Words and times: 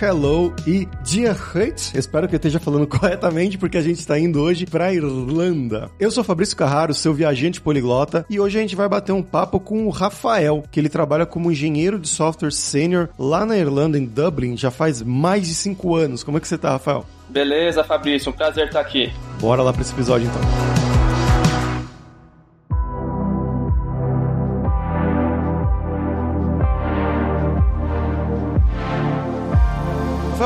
hello 0.00 0.54
e 0.66 0.86
dia 1.02 1.32
hate. 1.32 1.96
Espero 1.96 2.28
que 2.28 2.34
eu 2.34 2.38
esteja 2.38 2.60
falando 2.60 2.86
corretamente, 2.88 3.58
porque 3.58 3.76
a 3.76 3.82
gente 3.82 3.98
está 3.98 4.18
indo 4.18 4.40
hoje 4.40 4.64
para 4.64 4.92
Irlanda. 4.92 5.90
Eu 5.98 6.10
sou 6.10 6.22
Fabrício 6.22 6.56
Carraro, 6.56 6.94
seu 6.94 7.12
viajante 7.12 7.60
poliglota, 7.60 8.24
e 8.30 8.38
hoje 8.38 8.58
a 8.58 8.60
gente 8.60 8.76
vai 8.76 8.88
bater 8.88 9.12
um 9.12 9.22
papo 9.22 9.58
com 9.58 9.86
o 9.86 9.90
Rafael, 9.90 10.62
que 10.70 10.78
ele 10.78 10.88
trabalha 10.88 11.26
como 11.26 11.50
engenheiro 11.50 11.98
de 11.98 12.08
software 12.08 12.52
sênior 12.52 13.08
lá 13.18 13.44
na 13.44 13.56
Irlanda, 13.56 13.98
em 13.98 14.04
Dublin, 14.04 14.56
já 14.56 14.70
faz 14.70 15.02
mais 15.02 15.46
de 15.46 15.54
cinco 15.54 15.94
anos. 15.96 16.22
Como 16.22 16.38
é 16.38 16.40
que 16.40 16.48
você 16.48 16.58
tá, 16.58 16.70
Rafael? 16.70 17.04
Beleza, 17.28 17.84
Fabrício, 17.84 18.30
um 18.30 18.34
prazer 18.34 18.66
estar 18.66 18.80
aqui. 18.80 19.12
Bora 19.40 19.62
lá 19.62 19.72
para 19.72 19.82
esse 19.82 19.92
episódio 19.92 20.28
então. 20.28 20.87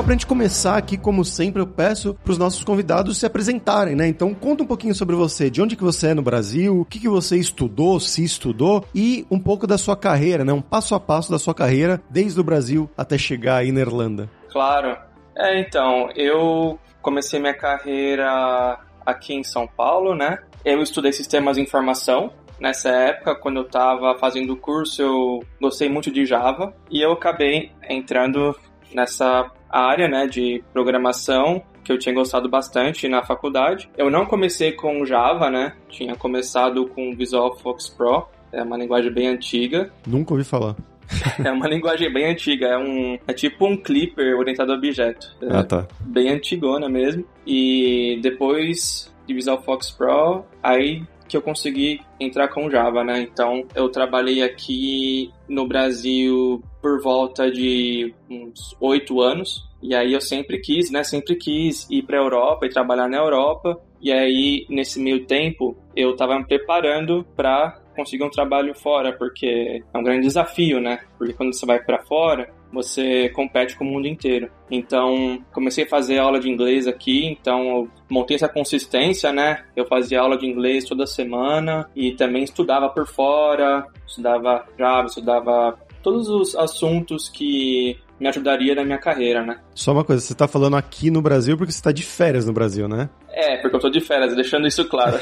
Rafael, 0.03 0.05
pra 0.05 0.13
gente 0.15 0.27
começar 0.27 0.77
aqui, 0.77 0.97
como 0.97 1.25
sempre, 1.25 1.63
eu 1.63 1.67
peço 1.67 2.15
pros 2.25 2.37
nossos 2.37 2.65
convidados 2.65 3.19
se 3.19 3.27
apresentarem, 3.27 3.95
né? 3.95 4.09
Então, 4.09 4.35
conta 4.35 4.63
um 4.63 4.67
pouquinho 4.67 4.95
sobre 4.95 5.15
você, 5.15 5.49
de 5.49 5.63
onde 5.63 5.77
que 5.77 5.83
você 5.83 6.09
é 6.09 6.15
no 6.15 6.23
Brasil, 6.23 6.81
o 6.81 6.85
que 6.85 6.99
que 6.99 7.09
você 7.09 7.37
estudou, 7.37 7.99
se 8.01 8.23
estudou, 8.25 8.85
e 8.95 9.27
um 9.31 9.39
pouco 9.39 9.67
da 9.67 9.79
sua 9.79 9.97
carreira, 9.97 10.45
né? 10.45 10.53
Um 10.53 10.61
passo 10.61 10.95
a 10.95 11.01
passo 11.01 11.31
da 11.31 11.39
sua 11.39 11.55
carreira, 11.55 12.03
desde 12.11 12.41
o 12.41 12.45
Brasil 12.45 12.91
até 12.97 13.17
chegar 13.17 13.59
aí 13.59 13.71
na 13.71 13.81
Irlanda. 13.81 14.29
Claro. 14.51 14.97
É, 15.37 15.61
então, 15.61 16.11
eu 16.17 16.79
comecei 17.01 17.39
minha 17.41 17.55
carreira 17.55 18.79
aqui 19.07 19.35
em 19.35 19.45
São 19.45 19.67
Paulo, 19.67 20.15
né? 20.15 20.39
Eu 20.65 20.83
estudei 20.83 21.13
sistemas 21.13 21.57
de 21.57 21.63
informação, 21.63 22.31
Nessa 22.61 22.91
época, 22.91 23.35
quando 23.35 23.57
eu 23.57 23.67
estava 23.67 24.17
fazendo 24.21 24.53
o 24.53 24.57
curso, 24.57 25.03
eu 25.03 25.41
gostei 25.61 25.89
muito 25.89 26.13
de 26.13 26.25
Java 26.25 26.73
e 26.89 27.01
eu 27.05 27.11
acabei 27.11 27.73
entrando 27.91 28.55
nessa 28.95 29.51
área 29.81 30.09
né, 30.09 30.27
de 30.27 30.63
programação 30.73 31.63
que 31.85 31.93
eu 31.93 31.99
tinha 31.99 32.15
gostado 32.15 32.49
bastante 32.49 33.09
na 33.09 33.25
faculdade. 33.25 33.91
Eu 33.97 34.11
não 34.11 34.25
comecei 34.25 34.73
com 34.73 35.05
Java, 35.05 35.51
né? 35.51 35.75
Tinha 35.89 36.15
começado 36.15 36.87
com 36.89 37.15
Visual 37.17 37.57
Fox 37.59 37.89
Pro, 37.89 38.29
é 38.53 38.63
uma 38.63 38.77
linguagem 38.77 39.13
bem 39.13 39.29
antiga. 39.29 39.91
Nunca 40.07 40.35
ouvi 40.35 40.45
falar. 40.45 40.77
é 41.45 41.51
uma 41.51 41.69
linguagem 41.69 42.13
bem 42.13 42.31
antiga, 42.31 42.67
é 42.67 42.79
um 42.79 43.19
é 43.27 43.33
tipo 43.33 43.67
um 43.67 43.77
Clipper 43.77 44.39
orientado 44.39 44.73
a 44.73 44.77
objeto. 44.77 45.35
É 45.43 45.57
ah, 45.57 45.65
tá. 45.65 45.87
Bem 46.01 46.31
antigona 46.31 46.89
mesmo. 46.89 47.25
E 47.47 48.19
depois 48.23 49.13
de 49.27 49.35
Visual 49.35 49.61
Fox 49.63 49.91
Pro, 49.91 50.45
aí 50.63 51.03
que 51.33 51.37
eu 51.39 51.41
consegui 51.41 51.99
entrar 52.21 52.49
com 52.49 52.69
Java, 52.69 53.03
né? 53.03 53.23
Então 53.23 53.65
eu 53.75 53.89
trabalhei 53.89 54.43
aqui 54.43 55.33
no 55.49 55.67
Brasil 55.67 56.63
por 56.83 57.01
volta 57.01 57.51
de 57.51 58.15
uns 58.29 58.77
oito 58.79 59.23
anos. 59.23 59.67
E 59.83 59.95
aí 59.95 60.13
eu 60.13 60.21
sempre 60.21 60.61
quis, 60.61 60.91
né? 60.91 61.03
Sempre 61.03 61.37
quis 61.37 61.89
ir 61.91 62.03
para 62.03 62.19
a 62.19 62.23
Europa 62.23 62.67
e 62.67 62.69
trabalhar 62.69 63.09
na 63.09 63.17
Europa. 63.17 63.81
E 63.99 64.13
aí 64.13 64.67
nesse 64.69 65.01
meio 65.01 65.25
tempo 65.25 65.75
eu 65.97 66.11
estava 66.11 66.39
me 66.39 66.45
preparando 66.47 67.25
para 67.35 67.81
conseguir 67.97 68.25
um 68.25 68.31
trabalho 68.31 68.75
fora, 68.75 69.17
porque 69.17 69.83
é 69.93 69.99
um 69.99 70.03
grande 70.03 70.27
desafio, 70.27 70.83
né? 70.83 71.01
Porque 71.17 71.33
quando 71.33 71.55
você 71.55 71.65
vai 71.65 71.83
para 71.83 72.03
fora, 72.03 72.53
você 72.73 73.29
compete 73.31 73.77
com 73.77 73.85
o 73.85 73.89
mundo 73.89 74.09
inteiro. 74.09 74.51
Então, 74.71 75.39
comecei 75.53 75.85
a 75.85 75.89
fazer 75.89 76.19
aula 76.19 76.41
de 76.41 76.49
inglês 76.49 76.87
aqui, 76.87 77.27
então 77.27 77.69
eu 77.69 77.89
montei 78.09 78.37
essa 78.37 78.49
consistência, 78.49 79.33
né? 79.33 79.65
Eu 79.77 79.87
fazia 79.87 80.21
aula 80.21 80.39
de 80.39 80.47
inglês 80.47 80.85
toda 80.85 81.07
semana 81.07 81.89
e 81.95 82.13
também 82.13 82.43
estudava 82.43 82.89
por 82.89 83.07
fora, 83.07 83.87
estudava 84.07 84.65
Java, 84.79 85.07
estudava 85.07 85.79
todos 86.03 86.29
os 86.29 86.57
assuntos 86.57 87.29
que 87.29 87.97
me 88.19 88.29
ajudaria 88.29 88.75
na 88.75 88.85
minha 88.85 88.99
carreira, 88.99 89.45
né? 89.45 89.59
Só 89.75 89.93
uma 89.93 90.05
coisa, 90.05 90.23
você 90.23 90.35
tá 90.35 90.47
falando 90.47 90.77
aqui 90.77 91.11
no 91.11 91.21
Brasil 91.21 91.57
porque 91.57 91.73
você 91.73 91.83
tá 91.83 91.91
de 91.91 92.05
férias 92.05 92.47
no 92.47 92.53
Brasil, 92.53 92.87
né? 92.89 93.11
É, 93.29 93.57
porque 93.57 93.75
eu 93.75 93.81
tô 93.81 93.91
de 93.91 94.01
férias, 94.01 94.35
deixando 94.35 94.67
isso 94.67 94.85
claro. 94.85 95.19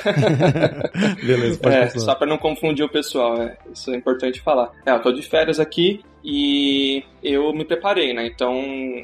Beleza, 1.24 1.58
pode 1.58 1.74
é, 1.74 1.88
Só 1.88 2.14
pra 2.14 2.26
não 2.26 2.36
confundir 2.36 2.84
o 2.84 2.90
pessoal, 2.90 3.40
é, 3.40 3.56
isso 3.72 3.90
é 3.90 3.96
importante 3.96 4.40
falar. 4.40 4.70
É, 4.84 4.92
eu 4.92 5.00
tô 5.00 5.12
de 5.12 5.22
férias 5.22 5.58
aqui 5.58 6.02
e 6.24 7.02
eu 7.22 7.52
me 7.52 7.64
preparei, 7.64 8.12
né? 8.12 8.26
Então, 8.26 8.54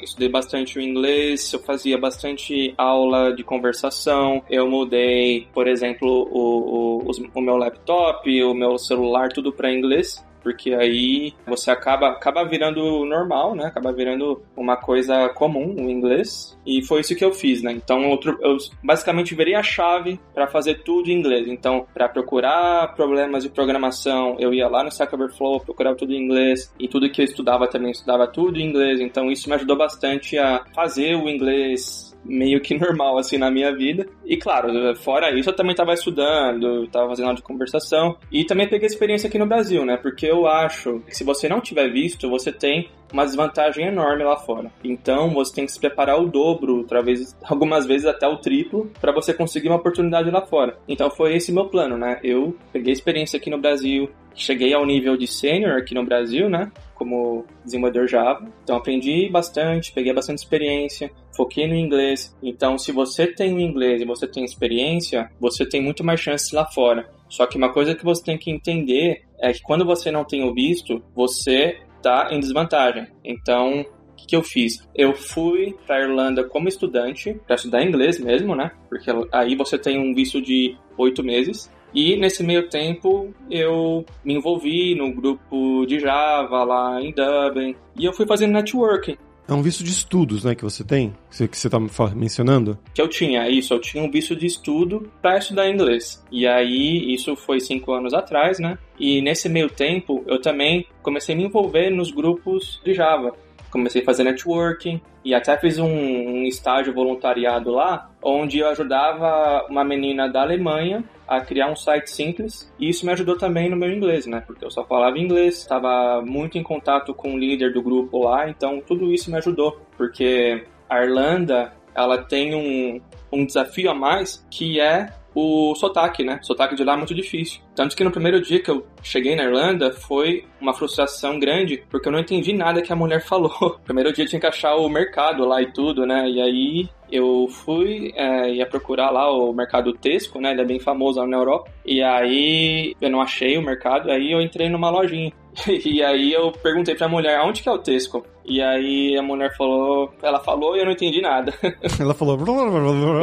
estudei 0.03 0.29
bastante 0.29 0.79
o 0.79 0.83
inglês, 0.83 1.53
eu 1.53 1.61
fazia 1.61 1.99
bastante 1.99 2.75
aula 2.77 3.35
de 3.35 3.43
conversação, 3.43 4.43
eu 4.51 4.69
mudei, 4.69 5.47
por 5.53 5.67
exemplo, 5.69 6.29
o, 6.31 7.03
o, 7.07 7.11
o 7.35 7.41
meu 7.41 7.57
laptop, 7.57 8.43
o 8.43 8.55
meu 8.55 8.79
celular, 8.79 9.31
tudo 9.33 9.53
para 9.53 9.73
inglês 9.73 10.26
porque 10.47 10.73
aí 10.73 11.35
você 11.45 11.73
acaba, 11.73 12.11
acaba 12.11 12.45
virando 12.45 13.05
normal, 13.05 13.57
né? 13.57 13.67
Acaba 13.67 13.93
virando 13.93 14.41
uma 14.57 14.77
coisa 14.77 15.29
comum, 15.31 15.75
o 15.75 15.91
inglês. 15.91 16.57
E 16.65 16.87
foi 16.87 17.01
isso 17.01 17.17
que 17.17 17.25
eu 17.25 17.33
fiz, 17.33 17.65
né? 17.65 17.73
Então 17.73 18.09
outro, 18.09 18.39
eu 18.41 18.57
basicamente 18.81 19.35
virei 19.35 19.57
a 19.57 19.63
chave 19.65 20.21
para 20.33 20.47
fazer 20.47 20.85
tudo 20.85 21.11
em 21.11 21.19
inglês. 21.19 21.49
Então, 21.49 21.85
para 21.93 22.09
procurar 22.09 22.95
problemas 22.95 23.43
de 23.43 23.51
programação, 23.51 24.37
eu 24.39 24.55
ia 24.55 24.69
lá 24.69 24.85
no 24.85 24.89
Stack 24.89 25.13
Overflow, 25.17 25.59
procurava 25.59 25.97
tudo 25.97 26.13
em 26.13 26.23
inglês. 26.23 26.73
E 26.79 26.87
tudo 26.87 27.11
que 27.11 27.23
eu 27.23 27.25
estudava 27.25 27.67
também, 27.67 27.91
estudava 27.91 28.29
tudo 28.29 28.61
em 28.61 28.69
inglês. 28.69 29.01
Então 29.01 29.29
isso 29.33 29.49
me 29.49 29.57
ajudou 29.57 29.77
bastante 29.77 30.39
a 30.39 30.65
fazer 30.73 31.17
o 31.17 31.29
inglês 31.29 32.06
meio 32.29 32.61
que 32.61 32.75
normal, 32.79 33.19
assim, 33.19 33.39
na 33.39 33.51
minha 33.51 33.75
vida. 33.75 34.07
E 34.25 34.37
claro, 34.37 34.69
fora 34.97 35.37
isso, 35.37 35.51
eu 35.51 35.57
também 35.57 35.73
estava 35.73 35.93
estudando, 35.93 36.85
estava 36.85 37.09
fazendo 37.09 37.27
aula 37.27 37.37
de 37.37 37.43
conversação. 37.43 38.17
E 38.31 38.45
também 38.45 38.69
peguei 38.69 38.87
experiência 38.87 39.29
aqui 39.29 39.39
no 39.39 39.47
Brasil, 39.47 39.85
né? 39.85 39.97
Porque 39.97 40.27
eu 40.27 40.47
acho 40.47 41.01
que 41.01 41.17
se 41.17 41.25
você 41.25 41.49
não 41.49 41.61
tiver 41.61 41.91
visto, 41.91 42.29
você 42.29 42.53
tem 42.53 42.89
uma 43.13 43.25
desvantagem 43.25 43.87
enorme 43.87 44.25
lá 44.25 44.37
fora. 44.37 44.71
Então 44.83 45.31
você 45.33 45.55
tem 45.55 45.67
que 45.67 45.73
se 45.73 45.81
preparar 45.81 46.21
o 46.21 46.27
dobro, 46.27 46.79
outra 46.79 47.03
vez, 47.03 47.37
algumas 47.45 47.87
vezes 47.87 48.07
até 48.07 48.27
o 48.27 48.39
triplo, 48.39 48.91
para 49.01 49.13
você 49.13 49.33
conseguir 49.33 49.69
uma 49.69 49.77
oportunidade 49.77 50.31
lá 50.31 50.45
fora. 50.45 50.79
Então 50.89 51.11
foi 51.11 51.37
esse 51.37 51.53
meu 51.53 51.67
plano, 51.67 51.97
né? 51.97 52.21
Eu 52.23 52.57
peguei 52.73 52.93
experiência 52.93 53.37
aqui 53.37 53.51
no 53.51 53.59
Brasil, 53.59 54.11
cheguei 54.35 54.75
ao 54.75 54.85
nível 54.85 55.17
de 55.17 55.27
sênior 55.27 55.79
aqui 55.79 55.95
no 55.95 56.05
Brasil, 56.05 56.49
né? 56.49 56.71
Como 56.95 57.45
desenvolvedor 57.65 58.07
Java. 58.07 58.47
Então 58.63 58.77
aprendi 58.77 59.29
bastante, 59.31 59.93
peguei 59.93 60.13
bastante 60.13 60.39
experiência, 60.39 61.11
foquei 61.37 61.67
no 61.67 61.75
inglês. 61.75 62.35
Então, 62.43 62.79
se 62.79 62.91
você 62.93 63.27
tem 63.27 63.55
o 63.55 63.61
inglês 63.61 64.01
e 64.01 64.05
você 64.05 64.27
tem 64.27 64.45
experiência, 64.45 65.31
você 65.39 65.67
tem 65.67 65.83
muito 65.83 66.03
mais 66.03 66.21
chances 66.21 66.51
lá 66.53 66.65
fora. 66.67 67.09
Só 67.29 67.47
que 67.47 67.59
uma 67.59 67.73
coisa 67.73 67.95
que 67.95 68.05
você 68.05 68.23
tem 68.23 68.39
que 68.39 68.51
entender 68.51 69.23
é 69.41 69.53
que 69.53 69.63
quando 69.63 69.85
você 69.85 70.11
não 70.11 70.25
tem 70.25 70.45
o 70.45 70.55
visto, 70.55 71.03
você 71.15 71.79
está 71.97 72.29
em 72.31 72.41
desvantagem. 72.41 73.09
Então, 73.25 73.81
o 73.81 74.15
que, 74.17 74.27
que 74.27 74.37
eu 74.37 74.43
fiz? 74.43 74.87
Eu 74.95 75.15
fui 75.15 75.75
para 75.87 76.03
Irlanda 76.03 76.45
como 76.45 76.69
estudante, 76.69 77.39
para 77.47 77.57
estudar 77.57 77.83
inglês 77.83 78.19
mesmo, 78.19 78.55
né? 78.55 78.71
Porque 78.89 79.11
aí 79.33 79.55
você 79.57 79.79
tem 79.79 79.99
um 79.99 80.15
visto 80.15 80.41
de 80.41 80.77
oito 80.97 81.23
meses. 81.23 81.71
E 81.95 82.17
nesse 82.17 82.43
meio 82.43 82.69
tempo 82.69 83.33
eu 83.51 84.05
me 84.25 84.35
envolvi 84.35 84.95
no 84.95 85.15
grupo 85.15 85.87
de 85.87 85.99
Java 85.99 86.65
lá 86.65 87.01
em 87.01 87.13
Dublin 87.13 87.75
e 87.99 88.05
eu 88.05 88.13
fui 88.13 88.27
fazendo 88.27 88.53
networking. 88.53 89.17
É 89.49 89.55
um 89.55 89.63
visto 89.63 89.85
de 89.85 89.91
estudos, 89.91 90.45
né, 90.45 90.55
que 90.55 90.65
você 90.65 90.83
tem? 90.83 91.15
Que 91.31 91.57
você 91.57 91.69
está 91.69 91.79
mencionando? 92.15 92.77
Que 92.93 93.01
eu 93.01 93.09
tinha, 93.09 93.49
isso. 93.49 93.73
Eu 93.73 93.81
tinha 93.81 94.03
um 94.03 94.11
visto 94.11 94.35
de 94.35 94.47
estudo 94.47 95.11
para 95.23 95.39
estudar 95.39 95.71
inglês. 95.71 96.25
E 96.33 96.47
aí, 96.47 97.15
isso 97.15 97.37
foi 97.37 97.61
cinco 97.61 97.93
anos 97.93 98.13
atrás, 98.13 98.59
né? 98.59 98.77
E 98.99 99.23
nesse 99.23 99.49
meio 99.49 99.69
tempo, 99.69 100.25
eu 100.27 100.41
também 100.41 100.87
comecei 101.01 101.35
a 101.35 101.39
me 101.39 101.45
envolver 101.45 101.91
nos 101.91 102.11
grupos 102.11 102.81
de 102.85 102.93
Java 102.93 103.33
comecei 103.77 104.03
a 104.03 104.05
fazer 104.05 104.25
networking 104.25 105.01
e 105.25 105.35
até 105.35 105.57
fiz 105.59 105.79
um, 105.79 105.87
um, 105.87 106.45
estágio 106.45 106.95
voluntariado 106.95 107.71
lá, 107.71 108.11
onde 108.23 108.59
eu 108.59 108.69
ajudava 108.69 109.67
uma 109.69 109.85
menina 109.85 110.29
da 110.29 110.43
Alemanha 110.43 111.05
a 111.29 111.41
criar 111.41 111.71
um 111.71 111.77
site 111.77 112.11
simples 112.11 112.73
e 112.79 112.89
isso 112.89 113.05
me 113.05 113.13
ajudou 113.13 113.37
também 113.37 113.69
no 113.69 113.77
meu 113.77 113.91
inglês, 113.91 114.27
né? 114.27 114.43
Porque 114.47 114.65
eu 114.65 114.71
só 114.71 114.85
falava 114.85 115.19
inglês, 115.19 115.59
estava 115.59 116.23
muito 116.23 116.57
em 116.57 116.63
contato 116.63 117.13
com 117.13 117.35
o 117.35 117.39
líder 117.39 117.73
do 117.73 117.83
grupo 117.83 118.25
lá, 118.25 118.49
então 118.49 118.81
tudo 118.81 119.13
isso 119.13 119.31
me 119.31 119.37
ajudou, 119.37 119.81
porque 119.97 120.65
a 120.89 121.03
Irlanda 121.03 121.73
ela 121.95 122.19
tem 122.19 122.55
um, 122.55 123.01
um 123.33 123.45
desafio 123.45 123.91
a 123.91 123.95
mais 123.95 124.47
que 124.51 124.81
é 124.81 125.11
o 125.37 125.75
sotaque, 125.75 126.25
né? 126.25 126.41
O 126.43 126.47
sotaque 126.47 126.75
de 126.75 126.83
lá 126.83 126.95
é 126.95 126.97
muito 126.97 127.15
difícil. 127.15 127.61
Tanto 127.75 127.95
que 127.95 128.03
no 128.03 128.11
primeiro 128.11 128.41
dia 128.41 128.59
que 128.59 128.71
eu 128.71 128.87
cheguei 129.03 129.37
na 129.37 129.45
Irlanda 129.45 129.93
foi 129.93 130.47
uma 130.59 130.73
frustração 130.73 131.39
grande, 131.39 131.85
porque 131.91 132.09
eu 132.09 132.13
não 132.13 132.21
entendi 132.21 132.55
nada 132.55 132.81
que 132.81 132.91
a 132.91 132.97
mulher 132.97 133.21
falou. 133.29 133.79
Primeiro 133.85 134.15
dia 134.15 134.25
tinha 134.25 134.41
que 134.41 134.47
achar 134.47 134.75
o 134.77 134.89
mercado 134.89 135.45
lá 135.45 135.61
e 135.61 135.71
tudo, 135.71 136.07
né? 136.07 136.27
E 136.27 136.41
aí 136.41 136.89
eu 137.13 137.47
fui, 137.49 138.15
é, 138.17 138.55
ia 138.55 138.67
procurar 138.67 139.11
lá 139.11 139.31
o 139.31 139.53
mercado 139.53 139.93
Tesco, 139.93 140.41
né? 140.41 140.53
Ele 140.53 140.63
é 140.63 140.65
bem 140.65 140.81
famoso 140.81 141.23
na 141.27 141.37
Europa. 141.37 141.71
E 141.85 142.03
aí 142.03 142.95
eu 142.99 143.11
não 143.11 143.21
achei 143.21 143.59
o 143.59 143.63
mercado, 143.63 144.11
aí 144.11 144.33
eu 144.33 144.41
entrei 144.41 144.71
numa 144.71 144.89
lojinha. 144.89 145.31
E 145.87 146.03
aí 146.03 146.33
eu 146.33 146.53
perguntei 146.53 146.95
pra 146.95 147.09
mulher, 147.09 147.41
onde 147.41 147.63
que 147.63 147.69
é 147.69 147.73
o 147.73 147.79
Tesco? 147.79 148.27
E 148.47 148.63
aí 148.63 149.17
a 149.19 149.23
mulher 149.23 149.55
falou, 149.57 150.13
ela 150.23 150.39
falou 150.39 150.77
e 150.77 150.81
eu 150.81 150.85
não 150.85 150.93
entendi 150.93 151.21
nada. 151.21 151.53
Ela 152.01 152.15
falou. 152.15 152.37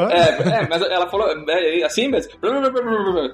é, 0.09 0.63
é, 0.63 0.67
mas 0.67 0.81
ela 0.81 1.07
falou 1.07 1.27
é, 1.49 1.83
assim 1.83 2.07
mesmo. 2.07 2.33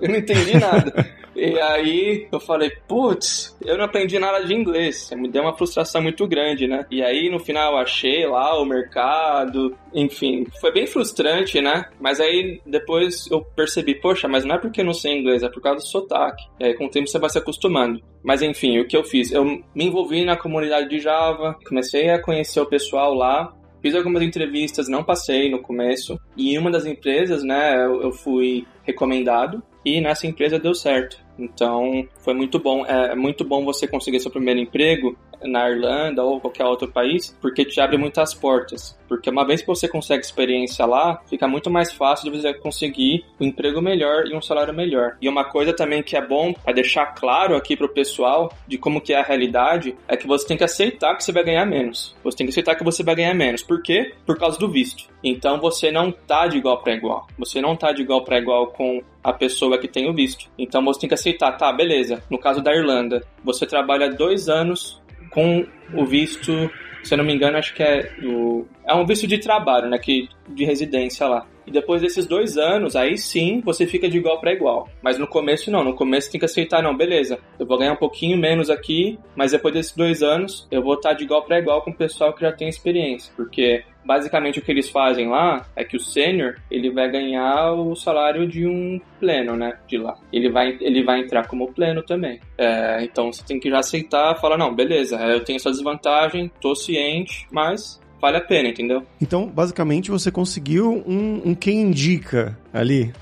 Eu 0.01 0.09
não 0.09 0.15
entendi 0.18 0.57
nada. 0.57 1.06
E 1.36 1.59
aí 1.59 2.27
eu 2.31 2.39
falei, 2.39 2.69
putz, 2.88 3.57
eu 3.63 3.77
não 3.77 3.86
aprendi 3.86 4.19
nada 4.19 4.45
de 4.45 4.53
inglês. 4.53 5.09
Me 5.15 5.30
deu 5.30 5.44
uma 5.44 5.56
frustração 5.56 6.01
muito 6.01 6.27
grande, 6.27 6.68
né? 6.68 6.86
E 6.91 7.01
aí 7.01 7.30
no 7.30 7.39
final 7.39 7.74
eu 7.74 7.77
achei 7.80 8.25
lá 8.27 8.59
o 8.59 8.65
mercado, 8.65 9.75
enfim, 9.94 10.45
foi 10.59 10.74
bem 10.74 10.85
frustrante, 10.85 11.62
né? 11.62 11.85
Mas 12.00 12.19
aí 12.19 12.62
depois 12.65 13.30
eu 13.31 13.42
percebi, 13.42 13.95
poxa, 13.95 14.27
mas 14.27 14.44
não 14.44 14.56
é 14.56 14.57
porque 14.57 14.81
eu 14.81 14.85
não 14.85 14.94
sei 14.94 15.18
inglês, 15.18 15.42
é 15.42 15.50
por 15.50 15.62
causa 15.62 15.80
do 15.80 15.88
sotaque. 15.88 16.44
E 16.59 16.65
aí 16.65 16.74
com 16.74 16.85
o 16.85 16.89
tempo 16.89 17.07
você 17.07 17.18
vai 17.18 17.30
se 17.30 17.38
acostumando. 17.38 18.01
Mas 18.21 18.42
enfim, 18.42 18.80
o 18.80 18.88
que 18.88 18.97
eu 18.97 19.03
fiz? 19.03 19.31
Eu 19.31 19.45
me 19.45 19.63
envolvi 19.75 20.25
na 20.25 20.35
comunidade 20.35 20.89
de 20.89 21.00
Java, 21.00 21.57
comecei 21.65 21.79
a 22.10 22.22
conhecer 22.22 22.60
o 22.60 22.66
pessoal 22.66 23.14
lá, 23.14 23.54
Fiz 23.81 23.96
algumas 23.96 24.22
entrevistas, 24.22 24.90
não 24.90 25.04
passei 25.04 25.50
no 25.50 25.62
começo. 25.62 26.20
E 26.36 26.54
em 26.54 26.58
uma 26.58 26.70
das 26.70 26.86
empresas, 26.86 27.44
né, 27.44 27.86
eu 27.86 28.12
fui 28.12 28.68
recomendado 28.84 29.64
e 29.86 30.02
nessa 30.02 30.28
empresa 30.28 30.60
deu 30.60 30.76
certo. 30.76 31.18
Então, 31.38 32.06
foi 32.20 32.34
muito 32.34 32.60
bom. 32.60 32.86
É 32.86 33.16
muito 33.16 33.46
bom 33.46 33.64
você 33.64 33.88
conseguir 33.88 34.20
seu 34.20 34.31
primeiro 34.31 34.60
emprego 34.60 35.18
na 35.44 35.69
Irlanda 35.69 36.24
ou 36.24 36.39
qualquer 36.39 36.65
outro 36.65 36.88
país, 36.88 37.36
porque 37.41 37.65
te 37.65 37.80
abre 37.80 37.97
muitas 37.97 38.33
portas. 38.33 38.97
Porque 39.07 39.30
uma 39.30 39.45
vez 39.45 39.62
que 39.62 39.68
você 39.68 39.88
consegue 39.88 40.24
experiência 40.24 40.86
lá, 40.86 41.21
fica 41.27 41.47
muito 41.47 41.69
mais 41.69 41.91
fácil 41.91 42.31
de 42.31 42.39
você 42.39 42.53
conseguir 42.53 43.25
um 43.39 43.45
emprego 43.45 43.81
melhor 43.81 44.27
e 44.27 44.36
um 44.36 44.41
salário 44.41 44.74
melhor. 44.74 45.18
E 45.21 45.27
uma 45.27 45.44
coisa 45.44 45.74
também 45.74 46.03
que 46.03 46.15
é 46.15 46.25
bom 46.25 46.53
para 46.53 46.74
deixar 46.74 47.07
claro 47.07 47.56
aqui 47.56 47.75
pro 47.75 47.89
pessoal 47.89 48.53
de 48.68 48.77
como 48.77 49.01
que 49.01 49.13
é 49.13 49.19
a 49.19 49.24
realidade, 49.24 49.95
é 50.07 50.15
que 50.15 50.27
você 50.27 50.47
tem 50.47 50.57
que 50.57 50.63
aceitar 50.63 51.15
que 51.15 51.24
você 51.24 51.31
vai 51.31 51.44
ganhar 51.44 51.65
menos. 51.65 52.15
Você 52.24 52.38
tem 52.38 52.45
que 52.45 52.51
aceitar 52.51 52.75
que 52.75 52.83
você 52.83 53.01
vai 53.01 53.15
ganhar 53.15 53.33
menos. 53.33 53.63
Por 53.63 53.81
quê? 53.81 54.13
Por 54.25 54.38
causa 54.38 54.59
do 54.59 54.69
visto. 54.69 55.09
Então 55.24 55.59
você 55.59 55.92
não 55.92 56.12
tá 56.12 56.47
de 56.47 56.57
igual 56.57 56.81
para 56.81 56.94
igual. 56.94 57.27
Você 57.38 57.62
não 57.62 57.75
tá 57.75 57.92
de 57.92 58.03
igual 58.03 58.24
para 58.24 58.38
igual 58.38 58.68
com 58.68 59.01
a 59.24 59.33
pessoa 59.33 59.77
que 59.77 59.88
tem 59.88 60.09
o 60.09 60.13
visto. 60.13 60.50
Então 60.57 60.83
você 60.83 61.01
tem 61.01 61.09
que 61.09 61.15
aceitar, 61.15 61.51
tá, 61.53 61.71
beleza. 61.71 62.24
No 62.30 62.38
caso 62.38 62.62
da 62.62 62.74
Irlanda, 62.74 63.24
você 63.44 63.65
trabalha 63.65 64.09
dois 64.09 64.47
anos 64.47 65.01
com 65.30 65.66
o 65.94 66.06
visto, 66.06 66.70
se 67.04 67.14
eu 67.14 67.18
não 67.18 67.26
me 67.26 67.34
engano, 67.34 67.58
acho 67.58 67.74
que 67.74 67.84
é 67.84 68.12
o, 68.24 68.66
é 68.86 68.94
um 68.94 69.06
visto 69.06 69.28
de 69.28 69.38
trabalho, 69.38 69.90
né, 69.90 69.98
que 69.98 70.28
de 70.48 70.66
residência 70.66 71.28
lá. 71.28 71.46
E 71.66 71.72
depois 71.72 72.02
desses 72.02 72.26
dois 72.26 72.58
anos, 72.58 72.96
aí 72.96 73.16
sim 73.16 73.62
você 73.64 73.86
fica 73.86 74.10
de 74.10 74.18
igual 74.18 74.40
para 74.40 74.52
igual. 74.52 74.90
Mas 75.04 75.20
no 75.20 75.28
começo 75.28 75.70
não, 75.70 75.84
no 75.84 75.94
começo 75.94 76.31
tem 76.31 76.40
que 76.40 76.46
aceitar, 76.46 76.81
não, 76.81 76.98
beleza, 76.98 77.40
eu 77.60 77.66
vou 77.66 77.78
ganhar 77.78 77.94
um 77.94 77.98
pouquinho 77.98 78.38
menos 78.40 78.72
aqui, 78.72 79.20
mas 79.36 79.52
depois 79.52 79.76
desses 79.76 79.96
dois 79.96 80.24
anos 80.24 80.68
eu 80.72 80.81
vou 80.81 80.96
estar 80.96 81.14
de 81.14 81.24
igual 81.24 81.44
para 81.44 81.60
igual 81.60 81.84
com 81.84 81.92
o 81.92 81.96
pessoal 81.96 82.34
que 82.34 82.42
já 82.42 82.52
tem 82.52 82.68
experiência. 82.68 83.31
Porque 83.36 83.84
basicamente 84.09 84.57
o 84.57 84.61
que 84.63 84.71
eles 84.71 84.89
fazem 84.89 85.29
lá 85.29 85.67
é 85.75 85.83
que 85.83 85.95
o 85.95 86.00
sênior 86.00 86.56
ele 86.71 86.89
vai 86.89 87.11
ganhar 87.11 87.73
o 87.73 87.95
salário 87.95 88.47
de 88.47 88.65
um 88.65 89.00
pleno, 89.19 89.56
né, 89.56 89.77
de 89.88 90.00
lá. 90.00 90.17
Ele 90.33 90.50
vai, 90.50 90.75
ele 90.81 91.03
vai 91.03 91.19
entrar 91.19 91.47
como 91.47 91.71
pleno 91.71 92.01
também. 92.01 92.39
É, 92.57 93.03
então 93.03 93.31
você 93.31 93.44
tem 93.45 93.59
que 93.59 93.69
já 93.69 93.77
aceitar, 93.77 94.33
falar 94.41 94.57
não, 94.57 94.73
beleza, 94.73 95.15
eu 95.17 95.44
tenho 95.44 95.57
essa 95.57 95.69
desvantagem, 95.69 96.51
tô 96.59 96.73
ciente, 96.73 97.45
mas 97.51 98.01
vale 98.19 98.38
a 98.38 98.41
pena, 98.41 98.69
entendeu? 98.69 99.03
Então, 99.21 99.45
basicamente, 99.45 100.09
você 100.09 100.31
conseguiu 100.31 101.03
um, 101.06 101.44
um 101.45 101.53
quem 101.53 101.79
indica 101.79 102.57
ali. 102.73 103.13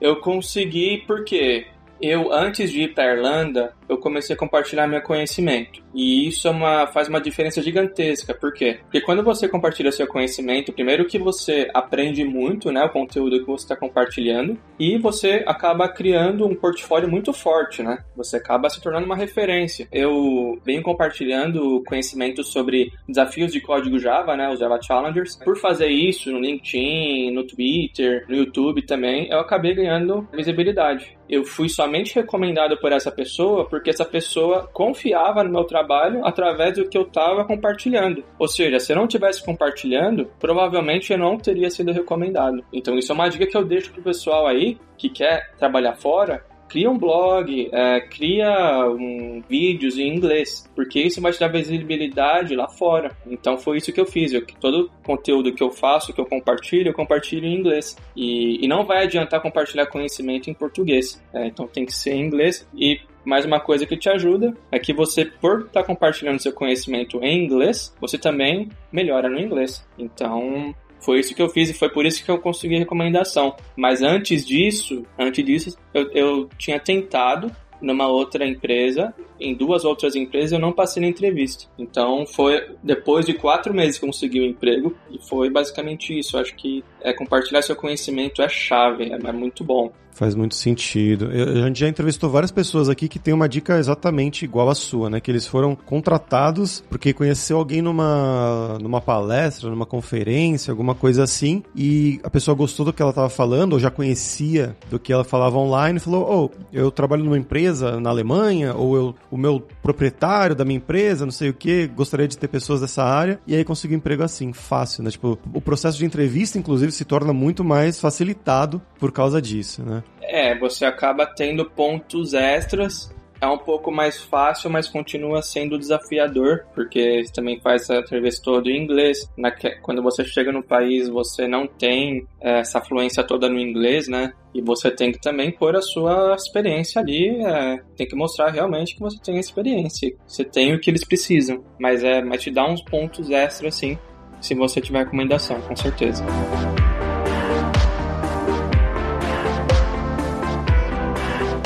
Eu 0.00 0.20
consegui 0.20 1.02
porque 1.04 1.66
eu, 2.00 2.32
antes 2.32 2.70
de 2.70 2.82
ir 2.82 2.94
para 2.94 3.12
Irlanda, 3.12 3.72
eu 3.88 3.98
comecei 3.98 4.34
a 4.34 4.38
compartilhar 4.38 4.86
meu 4.86 5.00
conhecimento. 5.02 5.82
E 5.94 6.28
isso 6.28 6.46
é 6.46 6.50
uma, 6.50 6.86
faz 6.86 7.08
uma 7.08 7.20
diferença 7.20 7.62
gigantesca. 7.62 8.34
Por 8.34 8.52
quê? 8.52 8.78
Porque 8.82 9.00
quando 9.00 9.22
você 9.22 9.48
compartilha 9.48 9.90
seu 9.90 10.06
conhecimento, 10.06 10.72
primeiro 10.72 11.06
que 11.06 11.18
você 11.18 11.68
aprende 11.74 12.24
muito, 12.24 12.70
né, 12.70 12.84
o 12.84 12.90
conteúdo 12.90 13.40
que 13.40 13.46
você 13.46 13.64
está 13.64 13.76
compartilhando, 13.76 14.58
e 14.78 14.98
você 14.98 15.42
acaba 15.46 15.88
criando 15.88 16.46
um 16.46 16.54
portfólio 16.54 17.08
muito 17.08 17.32
forte, 17.32 17.82
né? 17.82 17.98
Você 18.16 18.36
acaba 18.36 18.68
se 18.68 18.80
tornando 18.80 19.06
uma 19.06 19.16
referência. 19.16 19.88
Eu 19.90 20.58
venho 20.64 20.82
compartilhando 20.82 21.82
conhecimento 21.86 22.44
sobre 22.44 22.92
desafios 23.08 23.52
de 23.52 23.60
código 23.60 23.98
Java, 23.98 24.36
né, 24.36 24.48
os 24.50 24.58
Java 24.58 24.80
Challengers. 24.80 25.36
Por 25.36 25.58
fazer 25.58 25.88
isso 25.88 26.30
no 26.30 26.40
LinkedIn, 26.40 27.32
no 27.32 27.44
Twitter, 27.44 28.24
no 28.28 28.36
YouTube 28.36 28.82
também, 28.82 29.28
eu 29.30 29.40
acabei 29.40 29.74
ganhando 29.74 30.28
visibilidade. 30.32 31.16
Eu 31.28 31.44
fui 31.44 31.68
somente 31.88 32.14
recomendado 32.14 32.76
por 32.76 32.92
essa 32.92 33.10
pessoa 33.10 33.66
porque 33.66 33.88
essa 33.88 34.04
pessoa 34.04 34.68
confiava 34.72 35.42
no 35.42 35.50
meu 35.50 35.64
trabalho 35.64 36.24
através 36.24 36.76
do 36.76 36.86
que 36.86 36.98
eu 36.98 37.02
estava 37.02 37.46
compartilhando. 37.46 38.22
Ou 38.38 38.46
seja, 38.46 38.78
se 38.78 38.92
eu 38.92 38.96
não 38.96 39.08
tivesse 39.08 39.42
compartilhando, 39.42 40.30
provavelmente 40.38 41.12
eu 41.12 41.18
não 41.18 41.38
teria 41.38 41.70
sido 41.70 41.90
recomendado. 41.90 42.62
Então 42.70 42.96
isso 42.98 43.10
é 43.10 43.14
uma 43.14 43.28
dica 43.28 43.46
que 43.46 43.56
eu 43.56 43.64
deixo 43.64 43.90
pro 43.90 44.02
pessoal 44.02 44.46
aí 44.46 44.78
que 44.98 45.08
quer 45.08 45.50
trabalhar 45.56 45.94
fora, 45.94 46.44
cria 46.68 46.90
um 46.90 46.98
blog, 46.98 47.68
é, 47.72 48.00
cria 48.00 48.86
um, 48.88 49.42
vídeos 49.48 49.98
em 49.98 50.14
inglês, 50.14 50.68
porque 50.74 51.00
isso 51.00 51.20
vai 51.20 51.32
te 51.32 51.40
dar 51.40 51.48
visibilidade 51.48 52.54
lá 52.54 52.68
fora. 52.68 53.16
Então 53.26 53.56
foi 53.56 53.78
isso 53.78 53.92
que 53.92 54.00
eu 54.00 54.06
fiz. 54.06 54.32
Eu, 54.32 54.44
todo 54.60 54.90
conteúdo 55.04 55.52
que 55.52 55.62
eu 55.62 55.70
faço, 55.70 56.12
que 56.12 56.20
eu 56.20 56.26
compartilho, 56.26 56.88
eu 56.88 56.94
compartilho 56.94 57.46
em 57.46 57.54
inglês. 57.54 57.96
E, 58.16 58.64
e 58.64 58.68
não 58.68 58.84
vai 58.84 59.04
adiantar 59.04 59.40
compartilhar 59.40 59.86
conhecimento 59.86 60.50
em 60.50 60.54
português. 60.54 61.22
É, 61.32 61.46
então 61.46 61.66
tem 61.66 61.84
que 61.84 61.94
ser 61.94 62.12
em 62.12 62.26
inglês. 62.26 62.68
E 62.74 63.00
mais 63.24 63.44
uma 63.44 63.60
coisa 63.60 63.84
que 63.84 63.96
te 63.96 64.08
ajuda 64.08 64.54
é 64.70 64.78
que 64.78 64.92
você, 64.92 65.24
por 65.24 65.60
estar 65.60 65.80
tá 65.80 65.86
compartilhando 65.86 66.40
seu 66.40 66.52
conhecimento 66.52 67.22
em 67.22 67.44
inglês, 67.44 67.94
você 68.00 68.16
também 68.16 68.68
melhora 68.92 69.28
no 69.28 69.38
inglês. 69.38 69.86
Então, 69.98 70.74
foi 71.00 71.20
isso 71.20 71.34
que 71.34 71.42
eu 71.42 71.48
fiz 71.48 71.70
e 71.70 71.74
foi 71.74 71.88
por 71.88 72.04
isso 72.06 72.24
que 72.24 72.30
eu 72.30 72.38
consegui 72.38 72.78
recomendação. 72.78 73.54
Mas 73.76 74.02
antes 74.02 74.46
disso, 74.46 75.04
antes 75.18 75.44
disso, 75.44 75.78
eu, 75.94 76.10
eu 76.12 76.48
tinha 76.58 76.78
tentado 76.78 77.50
numa 77.80 78.08
outra 78.08 78.44
empresa, 78.46 79.14
em 79.40 79.54
duas 79.54 79.84
outras 79.84 80.16
empresas 80.16 80.52
eu 80.52 80.58
não 80.58 80.72
passei 80.72 81.00
na 81.00 81.08
entrevista. 81.08 81.66
Então 81.78 82.26
foi 82.26 82.74
depois 82.82 83.24
de 83.24 83.34
quatro 83.34 83.72
meses 83.72 83.98
que 83.98 84.04
eu 84.04 84.08
consegui 84.08 84.40
o 84.40 84.42
um 84.42 84.46
emprego 84.46 84.96
e 85.10 85.18
foi 85.18 85.48
basicamente 85.48 86.18
isso. 86.18 86.36
Eu 86.36 86.40
acho 86.40 86.54
que 86.56 86.84
é, 87.02 87.12
compartilhar 87.12 87.62
seu 87.62 87.76
conhecimento 87.76 88.42
é 88.42 88.48
chave, 88.48 89.04
é, 89.04 89.14
é 89.14 89.32
muito 89.32 89.64
bom. 89.64 89.92
Faz 90.18 90.34
muito 90.34 90.56
sentido. 90.56 91.30
Eu, 91.30 91.62
a 91.62 91.66
gente 91.68 91.78
já 91.78 91.86
entrevistou 91.86 92.28
várias 92.28 92.50
pessoas 92.50 92.88
aqui 92.88 93.06
que 93.06 93.20
tem 93.20 93.32
uma 93.32 93.48
dica 93.48 93.78
exatamente 93.78 94.44
igual 94.44 94.68
à 94.68 94.74
sua, 94.74 95.08
né? 95.08 95.20
Que 95.20 95.30
eles 95.30 95.46
foram 95.46 95.76
contratados 95.76 96.82
porque 96.90 97.12
conheceu 97.12 97.56
alguém 97.56 97.80
numa, 97.80 98.78
numa 98.82 99.00
palestra, 99.00 99.70
numa 99.70 99.86
conferência, 99.86 100.72
alguma 100.72 100.92
coisa 100.92 101.22
assim, 101.22 101.62
e 101.72 102.18
a 102.24 102.30
pessoa 102.30 102.56
gostou 102.56 102.84
do 102.84 102.92
que 102.92 103.00
ela 103.00 103.12
estava 103.12 103.28
falando, 103.28 103.74
ou 103.74 103.78
já 103.78 103.92
conhecia 103.92 104.76
do 104.90 104.98
que 104.98 105.12
ela 105.12 105.22
falava 105.22 105.56
online, 105.56 105.98
e 105.98 106.00
falou: 106.00 106.52
Oh, 106.52 106.64
eu 106.72 106.90
trabalho 106.90 107.22
numa 107.22 107.38
empresa 107.38 108.00
na 108.00 108.10
Alemanha, 108.10 108.74
ou 108.74 108.96
eu, 108.96 109.14
o 109.30 109.36
meu 109.36 109.62
proprietário 109.80 110.56
da 110.56 110.64
minha 110.64 110.78
empresa, 110.78 111.24
não 111.24 111.32
sei 111.32 111.50
o 111.50 111.54
que, 111.54 111.86
gostaria 111.86 112.26
de 112.26 112.36
ter 112.36 112.48
pessoas 112.48 112.80
dessa 112.80 113.04
área, 113.04 113.38
e 113.46 113.54
aí 113.54 113.64
conseguiu 113.64 113.94
um 113.94 113.98
emprego 113.98 114.24
assim, 114.24 114.52
fácil, 114.52 115.04
né? 115.04 115.12
Tipo, 115.12 115.38
o 115.54 115.60
processo 115.60 115.96
de 115.96 116.04
entrevista, 116.04 116.58
inclusive, 116.58 116.87
se 116.92 117.04
torna 117.04 117.32
muito 117.32 117.64
mais 117.64 118.00
facilitado 118.00 118.80
por 118.98 119.12
causa 119.12 119.40
disso, 119.40 119.82
né? 119.82 120.02
É, 120.22 120.56
você 120.58 120.84
acaba 120.84 121.26
tendo 121.26 121.64
pontos 121.64 122.34
extras. 122.34 123.10
É 123.40 123.46
um 123.46 123.58
pouco 123.58 123.92
mais 123.92 124.20
fácil, 124.20 124.68
mas 124.68 124.88
continua 124.88 125.42
sendo 125.42 125.78
desafiador, 125.78 126.64
porque 126.74 127.22
você 127.24 127.32
também 127.32 127.60
faz 127.60 127.88
a 127.88 128.00
entrevista 128.00 128.42
toda 128.42 128.68
em 128.68 128.82
inglês. 128.82 129.30
Na, 129.36 129.52
quando 129.80 130.02
você 130.02 130.24
chega 130.24 130.50
no 130.50 130.62
país, 130.62 131.08
você 131.08 131.46
não 131.46 131.64
tem 131.66 132.26
é, 132.40 132.58
essa 132.60 132.80
fluência 132.80 133.22
toda 133.22 133.48
no 133.48 133.60
inglês, 133.60 134.08
né? 134.08 134.32
E 134.52 134.60
você 134.60 134.90
tem 134.90 135.12
que 135.12 135.20
também 135.20 135.52
pôr 135.52 135.76
a 135.76 135.82
sua 135.82 136.34
experiência 136.34 137.00
ali, 137.00 137.28
é, 137.28 137.78
tem 137.96 138.08
que 138.08 138.16
mostrar 138.16 138.50
realmente 138.50 138.96
que 138.96 139.00
você 139.00 139.18
tem 139.22 139.38
experiência, 139.38 140.12
você 140.26 140.44
tem 140.44 140.74
o 140.74 140.80
que 140.80 140.90
eles 140.90 141.06
precisam. 141.06 141.62
Mas 141.78 142.02
é, 142.02 142.20
mas 142.20 142.42
te 142.42 142.50
dá 142.50 142.68
uns 142.68 142.82
pontos 142.82 143.30
extras, 143.30 143.76
sim, 143.76 143.96
se 144.40 144.52
você 144.54 144.80
tiver 144.80 144.98
recomendação, 145.04 145.60
com 145.60 145.76
certeza. 145.76 146.24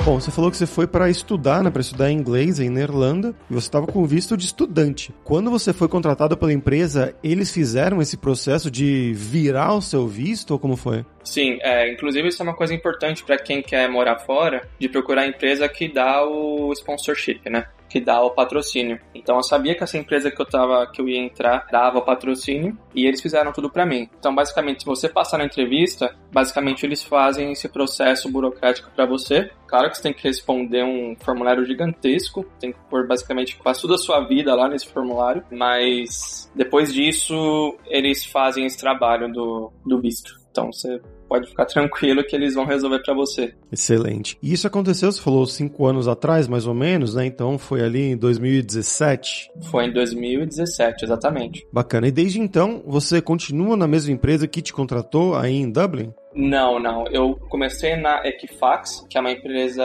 Bom, 0.04 0.18
você 0.18 0.32
falou 0.32 0.50
que 0.50 0.56
você 0.56 0.66
foi 0.66 0.84
para 0.84 1.08
estudar, 1.08 1.62
né, 1.62 1.70
para 1.70 1.80
estudar 1.80 2.10
inglês 2.10 2.58
em 2.58 2.76
Irlanda, 2.76 3.32
e 3.48 3.54
você 3.54 3.68
estava 3.68 3.86
com 3.86 4.04
visto 4.04 4.36
de 4.36 4.46
estudante. 4.46 5.14
Quando 5.22 5.48
você 5.48 5.72
foi 5.72 5.86
contratado 5.86 6.36
pela 6.36 6.52
empresa, 6.52 7.14
eles 7.22 7.52
fizeram 7.52 8.02
esse 8.02 8.16
processo 8.16 8.68
de 8.68 9.12
virar 9.14 9.74
o 9.74 9.80
seu 9.80 10.08
visto 10.08 10.50
ou 10.50 10.58
como 10.58 10.76
foi? 10.76 11.06
Sim, 11.22 11.56
é, 11.62 11.92
inclusive 11.92 12.26
isso 12.26 12.42
é 12.42 12.44
uma 12.44 12.56
coisa 12.56 12.74
importante 12.74 13.22
para 13.22 13.38
quem 13.38 13.62
quer 13.62 13.88
morar 13.88 14.18
fora, 14.18 14.68
de 14.76 14.88
procurar 14.88 15.22
a 15.22 15.26
empresa 15.28 15.68
que 15.68 15.86
dá 15.86 16.26
o 16.26 16.72
sponsorship, 16.72 17.48
né? 17.48 17.66
Que 17.92 18.00
dá 18.00 18.22
o 18.22 18.30
patrocínio. 18.30 18.98
Então 19.14 19.36
eu 19.36 19.42
sabia 19.42 19.74
que 19.74 19.84
essa 19.84 19.98
empresa 19.98 20.30
que 20.30 20.40
eu 20.40 20.46
tava, 20.46 20.86
que 20.90 20.98
eu 20.98 21.06
ia 21.06 21.18
entrar, 21.18 21.66
dava 21.70 21.98
o 21.98 22.02
patrocínio 22.02 22.78
e 22.94 23.04
eles 23.06 23.20
fizeram 23.20 23.52
tudo 23.52 23.68
para 23.68 23.84
mim. 23.84 24.08
Então 24.18 24.34
basicamente, 24.34 24.80
se 24.80 24.86
você 24.86 25.10
passar 25.10 25.36
na 25.36 25.44
entrevista, 25.44 26.16
basicamente 26.32 26.86
eles 26.86 27.02
fazem 27.02 27.52
esse 27.52 27.68
processo 27.68 28.30
burocrático 28.30 28.90
para 28.96 29.04
você. 29.04 29.50
Claro 29.66 29.90
que 29.90 29.96
você 29.98 30.02
tem 30.04 30.14
que 30.14 30.26
responder 30.26 30.82
um 30.82 31.14
formulário 31.20 31.66
gigantesco, 31.66 32.46
tem 32.58 32.72
que 32.72 32.78
pôr 32.88 33.06
basicamente 33.06 33.56
quase 33.58 33.82
toda 33.82 33.96
a 33.96 33.98
sua 33.98 34.20
vida 34.20 34.54
lá 34.54 34.68
nesse 34.68 34.86
formulário, 34.86 35.44
mas 35.50 36.50
depois 36.54 36.94
disso 36.94 37.76
eles 37.86 38.24
fazem 38.24 38.64
esse 38.64 38.78
trabalho 38.78 39.30
do, 39.30 39.70
do 39.84 40.00
visto. 40.00 40.32
Então 40.50 40.72
você 40.72 40.98
pode 41.32 41.48
ficar 41.48 41.64
tranquilo 41.64 42.22
que 42.22 42.36
eles 42.36 42.54
vão 42.54 42.66
resolver 42.66 43.02
para 43.02 43.14
você. 43.14 43.54
Excelente. 43.72 44.36
E 44.42 44.52
isso 44.52 44.66
aconteceu, 44.66 45.10
você 45.10 45.18
falou, 45.18 45.46
cinco 45.46 45.86
anos 45.86 46.06
atrás, 46.06 46.46
mais 46.46 46.66
ou 46.66 46.74
menos, 46.74 47.14
né? 47.14 47.24
Então 47.24 47.56
foi 47.56 47.82
ali 47.82 48.10
em 48.10 48.16
2017? 48.18 49.50
Foi 49.70 49.86
em 49.86 49.92
2017, 49.92 51.06
exatamente. 51.06 51.66
Bacana. 51.72 52.06
E 52.06 52.10
desde 52.10 52.38
então, 52.38 52.82
você 52.86 53.22
continua 53.22 53.78
na 53.78 53.88
mesma 53.88 54.12
empresa 54.12 54.46
que 54.46 54.60
te 54.60 54.74
contratou 54.74 55.34
aí 55.34 55.54
em 55.54 55.70
Dublin? 55.70 56.12
Não, 56.34 56.78
não. 56.78 57.06
Eu 57.08 57.36
comecei 57.48 57.96
na 57.96 58.26
Equifax, 58.26 59.06
que 59.08 59.16
é 59.16 59.20
uma 59.20 59.32
empresa 59.32 59.84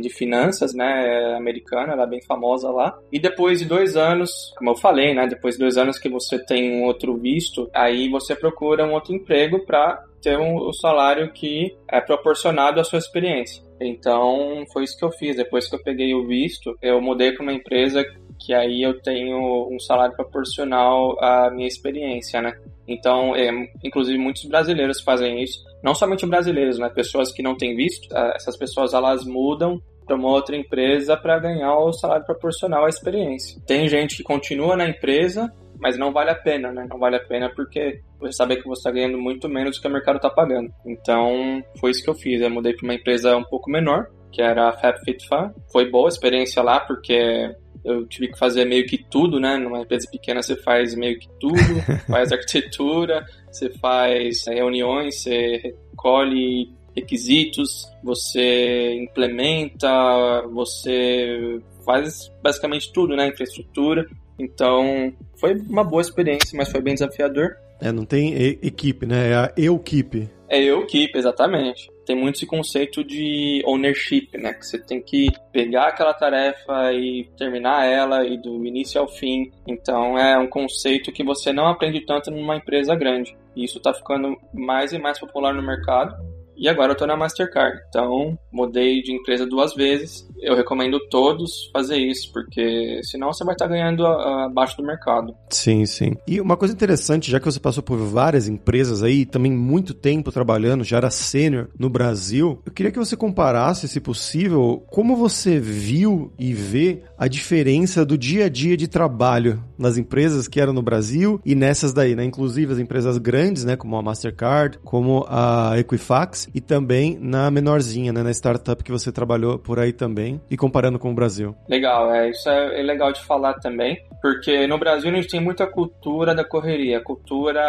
de 0.00 0.10
finanças, 0.10 0.74
né, 0.74 1.34
americana, 1.36 1.92
ela 1.92 2.04
é 2.04 2.08
bem 2.08 2.22
famosa 2.22 2.70
lá. 2.70 2.96
E 3.12 3.18
depois 3.18 3.58
de 3.58 3.64
dois 3.64 3.96
anos, 3.96 4.52
como 4.56 4.70
eu 4.70 4.76
falei, 4.76 5.14
né, 5.14 5.26
depois 5.26 5.54
de 5.54 5.60
dois 5.60 5.76
anos 5.76 5.98
que 5.98 6.08
você 6.08 6.38
tem 6.38 6.80
um 6.80 6.84
outro 6.84 7.16
visto, 7.16 7.68
aí 7.74 8.08
você 8.08 8.34
procura 8.34 8.84
um 8.84 8.92
outro 8.92 9.12
emprego 9.14 9.64
para 9.64 10.04
ter 10.24 10.38
um, 10.38 10.68
um 10.68 10.72
salário 10.72 11.30
que 11.32 11.76
é 11.88 12.00
proporcionado 12.00 12.80
à 12.80 12.84
sua 12.84 12.98
experiência. 12.98 13.62
Então, 13.78 14.64
foi 14.72 14.84
isso 14.84 14.96
que 14.96 15.04
eu 15.04 15.12
fiz. 15.12 15.36
Depois 15.36 15.68
que 15.68 15.76
eu 15.76 15.82
peguei 15.82 16.14
o 16.14 16.26
visto, 16.26 16.74
eu 16.80 17.00
mudei 17.00 17.32
para 17.32 17.42
uma 17.42 17.52
empresa 17.52 18.02
que 18.40 18.54
aí 18.54 18.82
eu 18.82 19.00
tenho 19.00 19.68
um 19.70 19.78
salário 19.78 20.16
proporcional 20.16 21.16
à 21.22 21.50
minha 21.50 21.68
experiência, 21.68 22.40
né? 22.40 22.58
Então, 22.88 23.36
é, 23.36 23.50
inclusive 23.82 24.18
muitos 24.18 24.44
brasileiros 24.44 25.00
fazem 25.00 25.42
isso, 25.42 25.62
não 25.82 25.94
somente 25.94 26.26
brasileiros, 26.26 26.78
né? 26.78 26.88
Pessoas 26.88 27.32
que 27.32 27.42
não 27.42 27.56
têm 27.56 27.76
visto, 27.76 28.08
essas 28.34 28.56
pessoas 28.56 28.92
elas 28.92 29.24
mudam 29.24 29.80
para 30.06 30.16
uma 30.16 30.28
outra 30.28 30.56
empresa 30.56 31.16
para 31.16 31.38
ganhar 31.38 31.74
o 31.76 31.92
salário 31.92 32.26
proporcional 32.26 32.84
à 32.84 32.88
experiência. 32.88 33.60
Tem 33.66 33.88
gente 33.88 34.16
que 34.16 34.22
continua 34.22 34.76
na 34.76 34.88
empresa, 34.88 35.50
mas 35.78 35.98
não 35.98 36.12
vale 36.12 36.30
a 36.30 36.34
pena, 36.34 36.72
né? 36.72 36.86
Não 36.88 36.98
vale 36.98 37.16
a 37.16 37.24
pena 37.24 37.50
porque 37.54 38.00
você 38.18 38.32
sabe 38.32 38.56
que 38.56 38.66
você 38.66 38.80
está 38.80 38.90
ganhando 38.90 39.18
muito 39.18 39.48
menos 39.48 39.76
do 39.76 39.82
que 39.82 39.88
o 39.88 39.90
mercado 39.90 40.16
está 40.16 40.30
pagando. 40.30 40.72
Então, 40.86 41.62
foi 41.78 41.90
isso 41.90 42.02
que 42.02 42.10
eu 42.10 42.14
fiz. 42.14 42.40
Eu 42.40 42.50
mudei 42.50 42.74
para 42.74 42.84
uma 42.84 42.94
empresa 42.94 43.36
um 43.36 43.44
pouco 43.44 43.70
menor, 43.70 44.06
que 44.32 44.42
era 44.42 44.68
a 44.68 44.72
FabFitFun. 44.72 45.50
Foi 45.70 45.90
boa 45.90 46.08
a 46.08 46.08
experiência 46.08 46.62
lá, 46.62 46.80
porque 46.80 47.54
eu 47.84 48.06
tive 48.06 48.28
que 48.28 48.38
fazer 48.38 48.64
meio 48.64 48.86
que 48.86 48.98
tudo, 48.98 49.38
né? 49.38 49.58
Numa 49.58 49.80
empresa 49.80 50.08
pequena 50.10 50.42
você 50.42 50.56
faz 50.56 50.94
meio 50.94 51.18
que 51.18 51.28
tudo, 51.38 51.58
faz 52.08 52.32
arquitetura, 52.32 53.24
você 53.50 53.68
faz 53.78 54.46
reuniões, 54.46 55.22
você 55.22 55.74
recolhe 55.90 56.72
requisitos, 56.96 57.86
você 58.02 58.94
implementa, 58.94 60.42
você 60.52 61.60
faz 61.84 62.32
basicamente 62.42 62.92
tudo, 62.92 63.14
né? 63.14 63.28
Infraestrutura. 63.28 64.06
Então, 64.38 65.12
foi 65.38 65.54
uma 65.54 65.84
boa 65.84 66.02
experiência, 66.02 66.56
mas 66.56 66.70
foi 66.70 66.80
bem 66.80 66.94
desafiador. 66.94 67.56
É, 67.80 67.92
não 67.92 68.04
tem 68.04 68.34
equipe, 68.62 69.06
né? 69.06 69.30
É 69.30 69.34
a 69.34 69.52
eu-equipe. 69.56 70.30
É 70.48 70.62
eu-equipe, 70.62 71.18
exatamente 71.18 71.94
tem 72.04 72.16
muito 72.16 72.36
esse 72.36 72.46
conceito 72.46 73.02
de 73.02 73.62
ownership, 73.64 74.28
né? 74.34 74.52
Que 74.52 74.66
você 74.66 74.78
tem 74.78 75.00
que 75.00 75.28
pegar 75.52 75.88
aquela 75.88 76.14
tarefa 76.14 76.92
e 76.92 77.28
terminar 77.36 77.86
ela 77.86 78.26
e 78.26 78.40
do 78.40 78.64
início 78.64 79.00
ao 79.00 79.08
fim. 79.08 79.50
Então 79.66 80.18
é 80.18 80.38
um 80.38 80.48
conceito 80.48 81.12
que 81.12 81.24
você 81.24 81.52
não 81.52 81.66
aprende 81.66 82.04
tanto 82.04 82.30
numa 82.30 82.56
empresa 82.56 82.94
grande. 82.94 83.36
E 83.56 83.64
isso 83.64 83.78
está 83.78 83.92
ficando 83.92 84.36
mais 84.52 84.92
e 84.92 84.98
mais 84.98 85.18
popular 85.18 85.54
no 85.54 85.62
mercado. 85.62 86.14
E 86.56 86.68
agora 86.68 86.92
eu 86.92 86.96
tô 86.96 87.04
na 87.04 87.16
Mastercard. 87.16 87.80
Então, 87.88 88.38
mudei 88.52 89.02
de 89.02 89.12
empresa 89.12 89.44
duas 89.44 89.74
vezes. 89.74 90.28
Eu 90.44 90.54
recomendo 90.54 91.00
todos 91.08 91.70
fazer 91.72 91.96
isso, 91.96 92.30
porque 92.32 93.00
senão 93.02 93.32
você 93.32 93.44
vai 93.44 93.54
estar 93.54 93.66
ganhando 93.66 94.06
abaixo 94.06 94.76
do 94.76 94.84
mercado. 94.84 95.34
Sim, 95.48 95.86
sim. 95.86 96.16
E 96.26 96.40
uma 96.40 96.56
coisa 96.56 96.74
interessante, 96.74 97.30
já 97.30 97.38
que 97.40 97.46
você 97.46 97.58
passou 97.58 97.82
por 97.82 97.96
várias 97.96 98.46
empresas 98.46 99.02
aí, 99.02 99.24
também 99.24 99.52
muito 99.52 99.94
tempo 99.94 100.30
trabalhando, 100.30 100.84
já 100.84 100.98
era 100.98 101.10
sênior 101.10 101.68
no 101.78 101.88
Brasil, 101.88 102.60
eu 102.66 102.72
queria 102.72 102.92
que 102.92 102.98
você 102.98 103.16
comparasse, 103.16 103.88
se 103.88 104.00
possível, 104.00 104.84
como 104.90 105.16
você 105.16 105.58
viu 105.58 106.32
e 106.38 106.52
vê 106.52 107.02
a 107.16 107.26
diferença 107.26 108.04
do 108.04 108.18
dia 108.18 108.46
a 108.46 108.48
dia 108.48 108.76
de 108.76 108.86
trabalho 108.86 109.62
nas 109.78 109.96
empresas 109.96 110.46
que 110.46 110.60
eram 110.60 110.72
no 110.72 110.82
Brasil 110.82 111.40
e 111.44 111.54
nessas 111.54 111.92
daí, 111.92 112.14
né? 112.14 112.24
Inclusive 112.24 112.72
as 112.72 112.78
empresas 112.78 113.18
grandes, 113.18 113.64
né? 113.64 113.76
Como 113.76 113.96
a 113.96 114.02
Mastercard, 114.02 114.78
como 114.84 115.24
a 115.28 115.72
Equifax 115.78 116.48
e 116.54 116.60
também 116.60 117.18
na 117.20 117.50
menorzinha, 117.50 118.12
né? 118.12 118.22
Na 118.22 118.30
startup 118.30 118.82
que 118.84 118.92
você 118.92 119.10
trabalhou 119.10 119.58
por 119.58 119.78
aí 119.78 119.92
também 119.92 120.33
e 120.50 120.56
comparando 120.56 120.98
com 120.98 121.10
o 121.10 121.14
Brasil. 121.14 121.54
Legal, 121.68 122.12
é, 122.12 122.30
isso 122.30 122.48
é, 122.48 122.80
é 122.80 122.82
legal 122.82 123.12
de 123.12 123.22
falar 123.24 123.54
também, 123.54 123.96
porque 124.20 124.66
no 124.66 124.78
Brasil 124.78 125.10
a 125.10 125.14
gente 125.14 125.28
tem 125.28 125.40
muita 125.40 125.66
cultura 125.66 126.34
da 126.34 126.44
correria, 126.44 127.00
cultura 127.00 127.60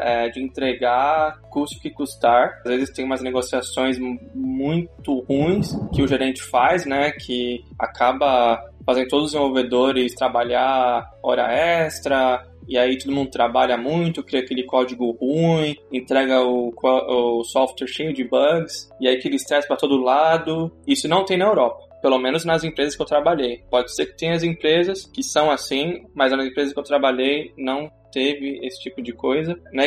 é, 0.00 0.28
de 0.28 0.42
entregar 0.42 1.40
custo 1.50 1.80
que 1.80 1.90
custar. 1.90 2.60
Às 2.64 2.70
vezes 2.70 2.94
tem 2.94 3.04
umas 3.04 3.22
negociações 3.22 3.98
muito 4.34 5.20
ruins 5.28 5.76
que 5.94 6.02
o 6.02 6.08
gerente 6.08 6.42
faz, 6.42 6.84
né? 6.84 7.12
Que 7.12 7.64
acaba 7.78 8.62
fazendo 8.84 9.08
todos 9.08 9.26
os 9.26 9.32
desenvolvedores 9.32 10.14
trabalhar 10.14 11.10
hora 11.22 11.52
extra, 11.52 12.46
e 12.68 12.78
aí 12.78 12.98
todo 12.98 13.14
mundo 13.14 13.30
trabalha 13.30 13.76
muito, 13.76 14.22
cria 14.22 14.40
aquele 14.40 14.64
código 14.64 15.12
ruim, 15.12 15.76
entrega 15.92 16.42
o, 16.42 16.72
o 16.82 17.44
software 17.44 17.88
cheio 17.88 18.12
de 18.12 18.24
bugs, 18.24 18.90
e 19.00 19.08
aí 19.08 19.16
aquele 19.16 19.36
estresse 19.36 19.66
para 19.68 19.76
todo 19.76 20.02
lado. 20.02 20.72
Isso 20.86 21.08
não 21.08 21.24
tem 21.24 21.36
na 21.36 21.46
Europa. 21.46 21.84
Pelo 22.02 22.18
menos 22.18 22.44
nas 22.44 22.64
empresas 22.64 22.94
que 22.94 23.02
eu 23.02 23.06
trabalhei. 23.06 23.62
Pode 23.70 23.94
ser 23.94 24.06
que 24.06 24.16
tenha 24.16 24.34
as 24.34 24.42
empresas 24.42 25.06
que 25.06 25.22
são 25.22 25.50
assim, 25.50 26.04
mas 26.14 26.32
nas 26.32 26.46
empresas 26.46 26.74
que 26.74 26.78
eu 26.78 26.84
trabalhei 26.84 27.52
não 27.56 27.90
teve 28.12 28.60
esse 28.62 28.80
tipo 28.80 29.00
de 29.02 29.12
coisa. 29.12 29.58
Na 29.72 29.84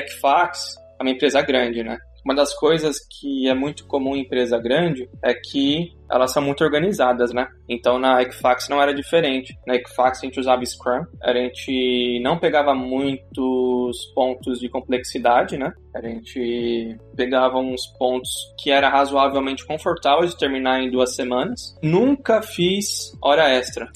é 1.00 1.03
uma 1.03 1.12
empresa 1.12 1.41
grande, 1.41 1.84
né? 1.84 2.00
Uma 2.27 2.36
das 2.36 2.53
coisas 2.53 2.98
que 3.10 3.48
é 3.48 3.53
muito 3.53 3.88
comum 3.88 4.13
em 4.13 4.19
empresa 4.19 4.60
grande 4.60 5.10
é 5.24 5.34
que 5.34 5.93
elas 6.12 6.34
são 6.34 6.43
muito 6.43 6.62
organizadas, 6.62 7.31
né? 7.31 7.48
Então 7.69 7.98
na 7.98 8.22
Equifax 8.22 8.67
não 8.67 8.81
era 8.81 8.93
diferente. 8.93 9.57
Na 9.65 9.75
Equifax 9.75 10.19
a 10.19 10.25
gente 10.25 10.38
usava 10.38 10.65
Scrum, 10.65 11.05
a 11.24 11.34
gente 11.34 12.19
não 12.22 12.38
pegava 12.38 12.75
muitos 12.75 14.12
pontos 14.13 14.60
de 14.60 14.67
complexidade, 14.67 15.57
né? 15.57 15.72
A 15.96 16.01
gente 16.01 16.98
pegava 17.15 17.60
uns 17.60 17.88
pontos 17.98 18.29
que 18.62 18.72
era 18.72 18.89
razoavelmente 18.89 19.65
confortável 19.65 20.27
de 20.27 20.38
terminar 20.38 20.81
em 20.81 20.91
duas 20.91 21.15
semanas. 21.15 21.77
Nunca 21.81 22.41
fiz 22.41 23.17
hora 23.22 23.50
extra. 23.50 23.89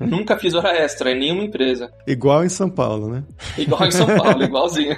Nunca 0.00 0.38
fiz 0.38 0.54
hora 0.54 0.76
extra 0.76 1.10
em 1.10 1.18
nenhuma 1.18 1.44
empresa. 1.44 1.90
Igual 2.06 2.44
em 2.44 2.48
São 2.48 2.70
Paulo, 2.70 3.08
né? 3.08 3.24
Igual 3.56 3.86
em 3.86 3.90
São 3.90 4.06
Paulo, 4.06 4.42
igualzinho. 4.44 4.96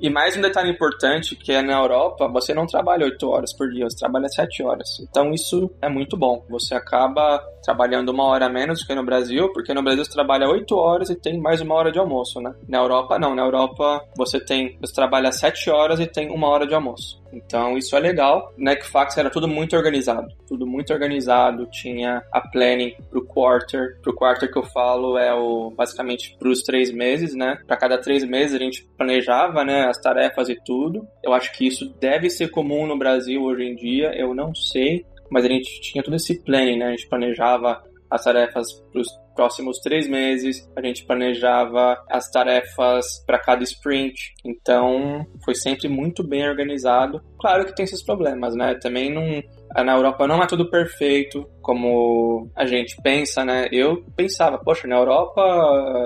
e 0.00 0.10
mais 0.10 0.36
um 0.36 0.40
detalhe 0.40 0.70
importante, 0.70 1.36
que 1.36 1.52
é 1.52 1.62
na 1.62 1.78
Europa, 1.78 2.28
você 2.28 2.54
não 2.54 2.66
trabalha 2.66 3.04
oito 3.04 3.28
horas 3.28 3.54
por 3.56 3.68
dia, 3.70 3.88
você 3.88 3.96
trabalha 3.98 4.28
sete 4.28 4.62
horas. 4.62 5.00
Então 5.00 5.32
isso 5.32 5.70
é 5.80 5.88
muito 5.88 6.16
bom. 6.16 6.44
Você 6.48 6.74
acaba 6.74 7.42
trabalhando 7.62 8.10
uma 8.10 8.24
hora 8.24 8.48
menos 8.48 8.80
do 8.80 8.86
que 8.86 8.94
no 8.94 9.04
Brasil, 9.04 9.52
porque 9.52 9.74
no 9.74 9.82
Brasil 9.82 10.04
você 10.04 10.12
trabalha 10.12 10.48
oito 10.48 10.74
horas 10.76 11.10
e 11.10 11.16
tem 11.16 11.38
mais 11.38 11.60
uma 11.60 11.74
hora 11.74 11.92
de 11.92 11.98
almoço, 11.98 12.40
né? 12.40 12.54
Na 12.68 12.78
Europa 12.78 13.18
não, 13.18 13.34
na 13.34 13.42
Europa 13.42 14.02
você 14.16 14.40
tem, 14.40 14.78
você 14.80 14.94
trabalha 14.94 15.32
sete 15.32 15.70
horas 15.70 16.00
e 16.00 16.06
tem 16.06 16.30
uma 16.30 16.48
hora 16.48 16.66
de 16.66 16.74
almoço. 16.74 17.17
Então 17.32 17.76
isso 17.76 17.96
é 17.96 18.00
legal. 18.00 18.52
Na 18.56 18.72
Equifax 18.72 19.16
era 19.16 19.30
tudo 19.30 19.48
muito 19.48 19.76
organizado, 19.76 20.28
tudo 20.46 20.66
muito 20.66 20.92
organizado. 20.92 21.66
Tinha 21.66 22.22
a 22.32 22.40
planning 22.40 22.94
pro 23.10 23.24
quarter, 23.24 23.98
pro 24.02 24.14
quarter 24.14 24.50
que 24.50 24.58
eu 24.58 24.64
falo 24.64 25.18
é 25.18 25.32
o 25.34 25.70
basicamente 25.70 26.36
para 26.38 26.48
os 26.48 26.62
três 26.62 26.92
meses, 26.92 27.34
né? 27.34 27.58
Para 27.66 27.76
cada 27.76 27.98
três 27.98 28.24
meses 28.24 28.54
a 28.54 28.58
gente 28.58 28.88
planejava, 28.96 29.64
né, 29.64 29.86
as 29.86 29.98
tarefas 30.00 30.48
e 30.48 30.56
tudo. 30.64 31.06
Eu 31.22 31.32
acho 31.32 31.52
que 31.52 31.66
isso 31.66 31.94
deve 32.00 32.30
ser 32.30 32.48
comum 32.50 32.86
no 32.86 32.98
Brasil 32.98 33.42
hoje 33.42 33.64
em 33.64 33.74
dia. 33.74 34.12
Eu 34.14 34.34
não 34.34 34.54
sei 34.54 35.04
mas 35.30 35.44
a 35.44 35.48
gente 35.48 35.80
tinha 35.80 36.02
todo 36.02 36.16
esse 36.16 36.42
planning, 36.42 36.78
né? 36.78 36.86
A 36.86 36.90
gente 36.90 37.08
planejava 37.08 37.82
as 38.10 38.24
tarefas 38.24 38.72
para 38.90 39.00
próximos 39.38 39.78
três 39.78 40.08
meses, 40.08 40.68
a 40.74 40.84
gente 40.84 41.06
planejava 41.06 41.96
as 42.10 42.28
tarefas 42.28 43.22
para 43.24 43.38
cada 43.38 43.62
sprint, 43.62 44.34
então 44.44 45.24
foi 45.44 45.54
sempre 45.54 45.88
muito 45.88 46.26
bem 46.26 46.44
organizado. 46.44 47.22
Claro 47.38 47.64
que 47.64 47.72
tem 47.72 47.84
esses 47.84 48.02
problemas, 48.02 48.56
né? 48.56 48.74
Também 48.82 49.14
não, 49.14 49.40
Na 49.84 49.94
Europa 49.94 50.26
não 50.26 50.42
é 50.42 50.46
tudo 50.48 50.68
perfeito, 50.68 51.48
como 51.62 52.50
a 52.56 52.66
gente 52.66 52.96
pensa, 53.00 53.44
né? 53.44 53.68
Eu 53.70 54.02
pensava, 54.16 54.58
poxa, 54.58 54.88
na 54.88 54.96
Europa 54.96 55.40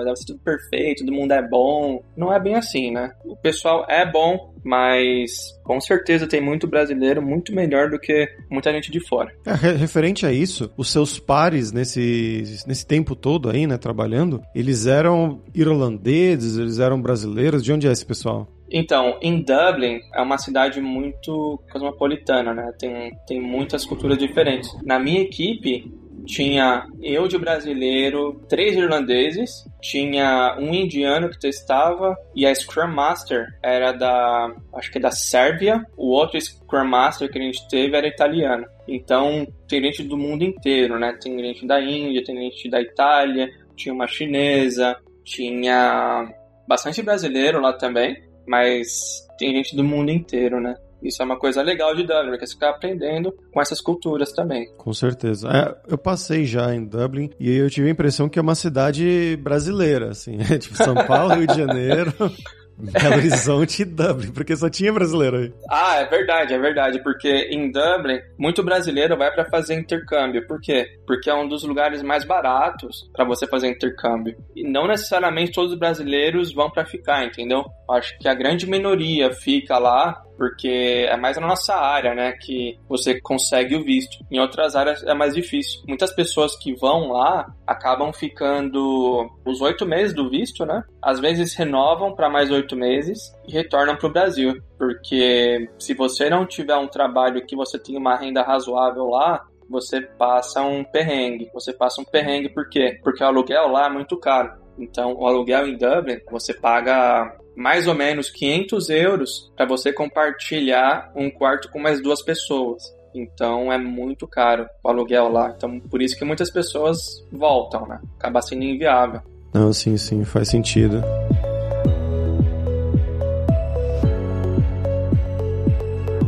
deve 0.03 0.15
ser 0.17 0.25
tudo 0.27 0.39
perfeito, 0.43 1.03
todo 1.03 1.15
mundo 1.15 1.31
é 1.31 1.41
bom. 1.41 2.03
Não 2.15 2.31
é 2.31 2.39
bem 2.39 2.53
assim, 2.55 2.91
né? 2.91 3.13
O 3.25 3.35
pessoal 3.35 3.85
é 3.89 4.05
bom, 4.05 4.52
mas 4.63 5.59
com 5.63 5.79
certeza 5.79 6.27
tem 6.27 6.41
muito 6.41 6.67
brasileiro 6.67 7.21
muito 7.21 7.53
melhor 7.53 7.89
do 7.89 7.99
que 7.99 8.27
muita 8.49 8.71
gente 8.71 8.91
de 8.91 8.99
fora. 8.99 9.33
É, 9.45 9.71
referente 9.71 10.25
a 10.25 10.31
isso, 10.31 10.71
os 10.77 10.91
seus 10.91 11.19
pares 11.19 11.71
nesse, 11.71 12.43
nesse 12.67 12.85
tempo 12.85 13.15
todo 13.15 13.49
aí, 13.49 13.67
né, 13.67 13.77
trabalhando, 13.77 14.41
eles 14.53 14.85
eram 14.85 15.41
irlandeses, 15.53 16.57
eles 16.57 16.79
eram 16.79 17.01
brasileiros? 17.01 17.63
De 17.63 17.71
onde 17.71 17.87
é 17.87 17.91
esse 17.91 18.05
pessoal? 18.05 18.47
Então, 18.69 19.19
em 19.21 19.43
Dublin 19.43 19.99
é 20.15 20.21
uma 20.21 20.37
cidade 20.39 20.81
muito 20.81 21.61
cosmopolitana, 21.71 22.53
né? 22.55 22.71
Tem, 22.79 23.11
tem 23.27 23.39
muitas 23.39 23.85
culturas 23.85 24.17
diferentes. 24.17 24.67
Na 24.83 24.97
minha 24.97 25.21
equipe, 25.21 25.93
tinha 26.25 26.85
eu 27.01 27.27
de 27.27 27.37
brasileiro, 27.37 28.41
três 28.47 28.75
irlandeses, 28.75 29.51
tinha 29.81 30.55
um 30.59 30.73
indiano 30.73 31.29
que 31.29 31.39
testava 31.39 32.15
e 32.35 32.45
a 32.45 32.53
Scrum 32.53 32.87
Master 32.87 33.47
era 33.61 33.91
da, 33.91 34.53
acho 34.75 34.91
que 34.91 34.97
é 34.97 35.01
da 35.01 35.11
Sérvia, 35.11 35.85
o 35.97 36.09
outro 36.09 36.39
Scrum 36.39 36.85
Master 36.85 37.31
que 37.31 37.39
a 37.39 37.41
gente 37.41 37.67
teve 37.67 37.95
era 37.95 38.07
italiano. 38.07 38.65
Então, 38.87 39.47
tem 39.67 39.81
gente 39.81 40.03
do 40.03 40.17
mundo 40.17 40.43
inteiro, 40.43 40.99
né? 40.99 41.17
Tem 41.21 41.37
gente 41.39 41.65
da 41.65 41.81
Índia, 41.81 42.23
tem 42.23 42.35
gente 42.35 42.69
da 42.69 42.81
Itália, 42.81 43.49
tinha 43.75 43.93
uma 43.93 44.07
chinesa, 44.07 44.97
tinha 45.23 46.27
bastante 46.67 47.01
brasileiro 47.01 47.61
lá 47.61 47.73
também 47.73 48.33
mas 48.47 49.27
tem 49.37 49.53
gente 49.55 49.75
do 49.75 49.83
mundo 49.83 50.11
inteiro, 50.11 50.59
né? 50.59 50.75
Isso 51.03 51.21
é 51.21 51.25
uma 51.25 51.37
coisa 51.37 51.61
legal 51.61 51.95
de 51.95 52.03
Dublin, 52.03 52.29
porque 52.29 52.47
você 52.47 52.53
fica 52.53 52.69
aprendendo 52.69 53.33
com 53.51 53.61
essas 53.61 53.81
culturas 53.81 54.31
também. 54.31 54.73
Com 54.77 54.93
certeza. 54.93 55.49
É, 55.49 55.91
eu 55.91 55.97
passei 55.97 56.45
já 56.45 56.73
em 56.73 56.85
Dublin 56.85 57.29
e 57.39 57.55
eu 57.55 57.69
tive 57.69 57.87
a 57.87 57.91
impressão 57.91 58.29
que 58.29 58.39
é 58.39 58.41
uma 58.41 58.55
cidade 58.55 59.37
brasileira, 59.41 60.09
assim. 60.09 60.37
É 60.41 60.57
tipo 60.59 60.75
São 60.75 60.95
Paulo, 60.95 61.35
Rio 61.35 61.47
de 61.47 61.55
Janeiro. 61.55 62.13
Belo 62.77 63.15
Horizonte 63.15 63.83
e 63.83 63.85
Dublin, 63.85 64.31
porque 64.31 64.55
só 64.55 64.69
tinha 64.69 64.91
brasileiro 64.91 65.37
aí. 65.37 65.53
Ah, 65.69 65.97
é 65.97 66.05
verdade, 66.05 66.53
é 66.53 66.59
verdade, 66.59 67.03
porque 67.03 67.29
em 67.51 67.71
Dublin, 67.71 68.19
muito 68.37 68.63
brasileiro 68.63 69.17
vai 69.17 69.31
para 69.31 69.45
fazer 69.45 69.75
intercâmbio. 69.75 70.45
Por 70.47 70.59
quê? 70.59 70.87
Porque 71.05 71.29
é 71.29 71.33
um 71.35 71.47
dos 71.47 71.63
lugares 71.63 72.01
mais 72.01 72.23
baratos 72.23 73.09
para 73.13 73.25
você 73.25 73.47
fazer 73.47 73.69
intercâmbio. 73.69 74.35
E 74.55 74.63
não 74.63 74.87
necessariamente 74.87 75.51
todos 75.51 75.73
os 75.73 75.79
brasileiros 75.79 76.53
vão 76.53 76.69
para 76.69 76.85
ficar, 76.85 77.25
entendeu? 77.25 77.63
Acho 77.89 78.17
que 78.17 78.27
a 78.27 78.33
grande 78.33 78.67
minoria 78.67 79.31
fica 79.31 79.77
lá 79.77 80.21
porque 80.37 81.07
é 81.09 81.17
mais 81.17 81.37
na 81.37 81.47
nossa 81.47 81.75
área, 81.75 82.13
né, 82.13 82.33
que 82.33 82.77
você 82.87 83.19
consegue 83.19 83.75
o 83.75 83.83
visto. 83.83 84.17
Em 84.31 84.39
outras 84.39 84.75
áreas 84.75 85.03
é 85.03 85.13
mais 85.13 85.33
difícil. 85.33 85.81
Muitas 85.87 86.13
pessoas 86.13 86.55
que 86.57 86.75
vão 86.75 87.11
lá 87.11 87.53
acabam 87.65 88.11
ficando 88.11 89.29
os 89.45 89.61
oito 89.61 89.85
meses 89.85 90.13
do 90.13 90.29
visto, 90.29 90.65
né? 90.65 90.83
Às 91.01 91.19
vezes 91.19 91.55
renovam 91.55 92.15
para 92.15 92.29
mais 92.29 92.51
oito 92.51 92.75
meses 92.75 93.33
e 93.47 93.51
retornam 93.51 93.95
para 93.95 94.07
o 94.07 94.11
Brasil, 94.11 94.61
porque 94.77 95.69
se 95.77 95.93
você 95.93 96.29
não 96.29 96.45
tiver 96.45 96.75
um 96.75 96.87
trabalho 96.87 97.45
que 97.45 97.55
você 97.55 97.79
tenha 97.79 97.99
uma 97.99 98.15
renda 98.15 98.41
razoável 98.41 99.05
lá, 99.05 99.43
você 99.69 100.01
passa 100.01 100.61
um 100.61 100.83
perrengue. 100.83 101.49
Você 101.53 101.73
passa 101.73 102.01
um 102.01 102.05
perrengue 102.05 102.49
por 102.49 102.69
quê? 102.69 102.99
Porque 103.03 103.23
o 103.23 103.27
aluguel 103.27 103.67
lá 103.67 103.87
é 103.87 103.89
muito 103.89 104.17
caro. 104.17 104.62
Então, 104.77 105.13
o 105.13 105.27
aluguel 105.27 105.67
em 105.67 105.77
Dublin, 105.77 106.19
você 106.31 106.53
paga 106.53 107.37
mais 107.55 107.87
ou 107.87 107.93
menos 107.93 108.29
500 108.29 108.89
euros 108.89 109.51
para 109.55 109.65
você 109.65 109.93
compartilhar 109.93 111.11
um 111.15 111.29
quarto 111.29 111.69
com 111.69 111.79
mais 111.79 112.01
duas 112.01 112.21
pessoas. 112.21 112.83
Então 113.15 113.71
é 113.71 113.77
muito 113.77 114.27
caro 114.27 114.67
o 114.83 114.89
aluguel 114.89 115.29
lá. 115.29 115.53
Então 115.55 115.79
por 115.79 116.01
isso 116.01 116.17
que 116.17 116.25
muitas 116.25 116.49
pessoas 116.49 117.23
voltam, 117.31 117.87
né? 117.87 117.99
Acaba 118.17 118.41
sendo 118.41 118.63
inviável. 118.63 119.21
Não, 119.53 119.71
sim, 119.71 119.97
sim, 119.97 120.25
faz 120.25 120.49
sentido. 120.49 121.03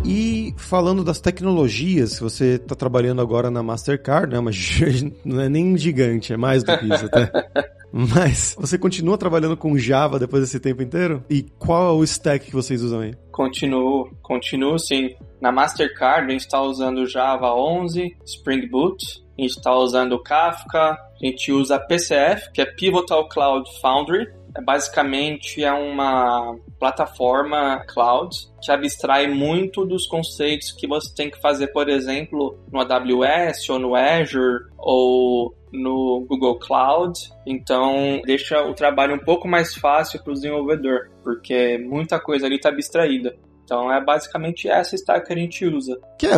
E 0.06 0.54
falando 0.58 1.04
das 1.04 1.20
tecnologias, 1.20 2.20
você 2.20 2.56
está 2.56 2.76
trabalhando 2.76 3.20
agora 3.20 3.50
na 3.50 3.64
Mastercard, 3.64 4.32
né? 4.32 4.40
Mas 4.40 4.56
não 5.26 5.42
é 5.42 5.50
nem 5.50 5.76
gigante, 5.76 6.34
é 6.34 6.38
mais 6.38 6.64
do 6.64 6.78
que 6.78 6.86
isso 6.86 7.06
até. 7.08 7.32
Mas 7.98 8.54
você 8.60 8.78
continua 8.78 9.18
trabalhando 9.18 9.56
com 9.56 9.78
Java 9.78 10.20
depois 10.20 10.44
desse 10.44 10.60
tempo 10.60 10.84
inteiro? 10.84 11.24
E 11.30 11.44
qual 11.58 11.88
é 11.88 11.92
o 11.98 12.04
stack 12.04 12.48
que 12.48 12.52
vocês 12.52 12.82
usam 12.82 13.00
aí? 13.00 13.16
Continuo, 13.32 14.10
continuo 14.22 14.78
sim. 14.78 15.16
Na 15.40 15.50
Mastercard 15.50 16.28
a 16.28 16.32
gente 16.32 16.42
está 16.42 16.62
usando 16.62 17.06
Java 17.06 17.54
11, 17.54 18.18
Spring 18.26 18.68
Boot, 18.68 19.24
a 19.38 19.42
gente 19.42 19.52
está 19.52 19.74
usando 19.74 20.22
Kafka, 20.22 20.80
a 20.80 21.26
gente 21.26 21.54
usa 21.54 21.80
PCF, 21.80 22.52
que 22.52 22.62
é 22.62 22.66
Pivotal 22.66 23.30
Cloud 23.30 23.70
Foundry, 23.80 24.28
basicamente 24.64 25.64
é 25.64 25.72
uma 25.72 26.56
plataforma 26.80 27.84
cloud 27.88 28.36
que 28.62 28.72
abstrai 28.72 29.28
muito 29.28 29.86
dos 29.86 30.08
conceitos 30.08 30.72
que 30.72 30.88
você 30.88 31.14
tem 31.14 31.30
que 31.30 31.40
fazer, 31.40 31.68
por 31.68 31.90
exemplo, 31.90 32.58
no 32.72 32.80
AWS 32.80 33.70
ou 33.70 33.80
no 33.80 33.96
Azure 33.96 34.66
ou 34.78 35.56
no 35.72 36.26
Google 36.28 36.58
Cloud. 36.58 37.20
Então, 37.46 38.22
deixa 38.26 38.64
o 38.64 38.74
trabalho 38.74 39.16
um 39.16 39.24
pouco 39.24 39.48
mais 39.48 39.76
fácil 39.76 40.24
para 40.24 40.32
o 40.32 40.34
desenvolvedor, 40.34 41.10
porque 41.24 41.78
muita 41.78 42.20
coisa 42.20 42.46
ali 42.46 42.56
está 42.56 42.70
abstraída. 42.70 43.36
Então 43.66 43.92
é 43.92 44.02
basicamente 44.04 44.70
essa 44.70 44.96
stack 44.96 45.26
que 45.26 45.34
a 45.34 45.36
gente 45.36 45.66
usa. 45.66 46.00
Que 46.18 46.28
é, 46.28 46.36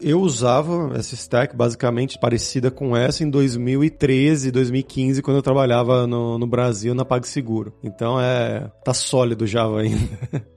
eu 0.00 0.20
usava 0.20 0.92
essa 0.94 1.14
stack 1.14 1.56
basicamente 1.56 2.18
parecida 2.18 2.70
com 2.70 2.94
essa 2.94 3.24
em 3.24 3.30
2013, 3.30 4.52
2015, 4.52 5.22
quando 5.22 5.38
eu 5.38 5.42
trabalhava 5.42 6.06
no, 6.06 6.38
no 6.38 6.46
Brasil 6.46 6.94
na 6.94 7.04
PagSeguro. 7.04 7.72
Então 7.82 8.20
é. 8.20 8.70
tá 8.84 8.92
sólido 8.92 9.44
o 9.44 9.46
Java 9.46 9.80
ainda. 9.80 10.06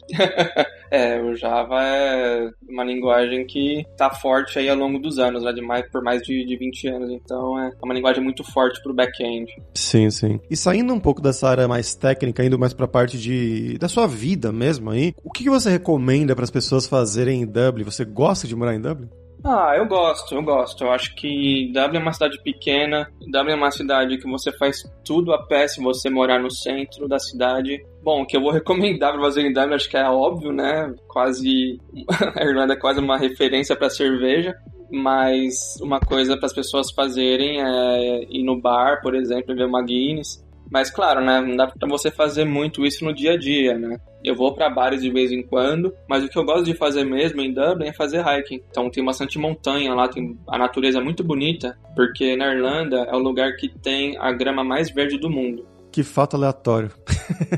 É, 0.92 1.22
o 1.22 1.36
Java 1.36 1.84
é 1.84 2.50
uma 2.68 2.84
linguagem 2.84 3.46
que 3.46 3.86
tá 3.98 4.10
forte 4.10 4.58
aí 4.60 4.70
ao 4.70 4.78
longo 4.78 5.00
dos 5.00 5.20
anos, 5.20 5.44
né? 5.44 5.52
De 5.54 5.62
mais, 5.62 5.90
por 5.90 6.04
mais 6.04 6.22
de, 6.22 6.46
de 6.46 6.58
20 6.58 6.88
anos. 6.88 7.12
Então 7.12 7.60
é 7.60 7.72
uma 7.84 7.94
linguagem 7.94 8.24
muito 8.24 8.44
forte 8.44 8.82
pro 8.82 8.94
back-end. 8.94 9.52
Sim, 9.74 10.10
sim. 10.10 10.40
E 10.50 10.56
saindo 10.56 10.94
um 10.94 11.00
pouco 11.00 11.22
dessa 11.22 11.48
área 11.48 11.68
mais 11.68 11.96
técnica, 11.96 12.44
indo 12.44 12.60
mais 12.60 12.74
pra 12.74 12.88
parte 12.88 13.18
de 13.18 13.78
da 13.78 13.88
sua 13.88 14.08
vida 14.08 14.52
mesmo 14.52 14.90
aí, 14.90 15.14
o 15.24 15.32
que, 15.32 15.44
que 15.44 15.50
você 15.50 15.70
recomenda 15.70 16.36
para 16.36 16.44
as 16.44 16.52
pessoas 16.52 16.88
fazerem 16.88 17.42
em 17.42 17.46
Dublin? 17.46 17.84
Você 17.84 18.04
gosta 18.04 18.48
de 18.48 18.56
morar 18.56 18.76
em 18.76 18.82
Dublin? 18.82 19.10
Ah, 19.44 19.74
eu 19.76 19.86
gosto, 19.88 20.36
eu 20.36 20.44
gosto. 20.44 20.84
Eu 20.84 20.92
acho 20.92 21.16
que 21.16 21.72
Dublin 21.74 22.00
é 22.00 22.02
uma 22.02 22.14
cidade 22.14 22.42
pequena, 22.44 23.10
Dublin 23.22 23.54
é 23.54 23.56
uma 23.56 23.72
cidade 23.72 24.18
que 24.18 24.30
você 24.30 24.52
faz 24.52 24.84
tudo 25.06 25.34
a 25.34 25.46
pé 25.46 25.68
se 25.68 25.82
você 25.82 26.10
morar 26.10 26.40
no 26.40 26.52
centro 26.52 27.08
da 27.08 27.20
cidade. 27.20 27.84
Bom, 28.04 28.22
o 28.22 28.26
que 28.26 28.36
eu 28.36 28.42
vou 28.42 28.52
recomendar 28.54 29.14
para 29.14 29.22
fazer 29.22 29.42
em 29.42 29.54
Dublin, 29.54 29.76
acho 29.76 29.90
que 29.90 29.98
é 29.98 30.10
óbvio, 30.10 30.52
né? 30.52 30.94
Quase. 31.08 31.80
A 32.36 32.44
Irlanda 32.44 32.74
é 32.74 32.80
quase 32.80 33.00
uma 33.00 33.18
referência 33.18 33.76
para 33.76 33.90
cerveja. 33.90 34.56
Mas 34.92 35.80
uma 35.82 36.00
coisa 36.00 36.36
para 36.36 36.48
as 36.48 36.54
pessoas 36.54 36.92
fazerem 36.92 37.62
é 37.62 38.24
ir 38.28 38.44
no 38.44 38.60
bar, 38.60 39.02
por 39.04 39.14
exemplo, 39.14 39.56
ver 39.56 39.66
uma 39.66 39.84
Guinness. 39.84 40.44
Mas 40.72 40.90
claro, 40.90 41.22
né, 41.22 41.42
não 41.42 41.56
dá 41.56 41.68
para 41.68 41.88
você 41.88 42.12
fazer 42.12 42.46
muito 42.46 42.86
isso 42.86 43.04
no 43.04 43.14
dia 43.14 43.34
a 43.34 43.38
dia, 43.38 43.78
né? 43.78 44.00
Eu 44.24 44.36
vou 44.36 44.54
para 44.54 44.70
bares 44.70 45.02
de 45.02 45.10
vez 45.10 45.32
em 45.32 45.42
quando, 45.42 45.94
mas 46.08 46.24
o 46.24 46.30
que 46.30 46.38
eu 46.38 46.44
gosto 46.44 46.66
de 46.66 46.74
fazer 46.74 47.06
mesmo 47.06 47.42
em 47.42 47.54
Dublin 47.54 47.88
é 47.88 47.94
fazer 47.94 48.22
hiking. 48.22 48.62
Então 48.70 48.90
tem 48.90 49.04
bastante 49.04 49.40
montanha 49.40 49.94
lá, 49.94 50.08
tem 50.10 50.38
a 50.48 50.58
natureza 50.58 51.00
é 51.00 51.04
muito 51.04 51.24
bonita, 51.24 51.78
porque 51.96 52.36
na 52.36 52.54
Irlanda 52.54 53.08
é 53.10 53.16
o 53.16 53.20
lugar 53.20 53.56
que 53.56 53.70
tem 53.70 54.18
a 54.20 54.32
grama 54.32 54.64
mais 54.64 54.92
verde 54.92 55.18
do 55.18 55.30
mundo. 55.30 55.66
Que 55.92 56.04
fato 56.04 56.36
aleatório. 56.36 56.92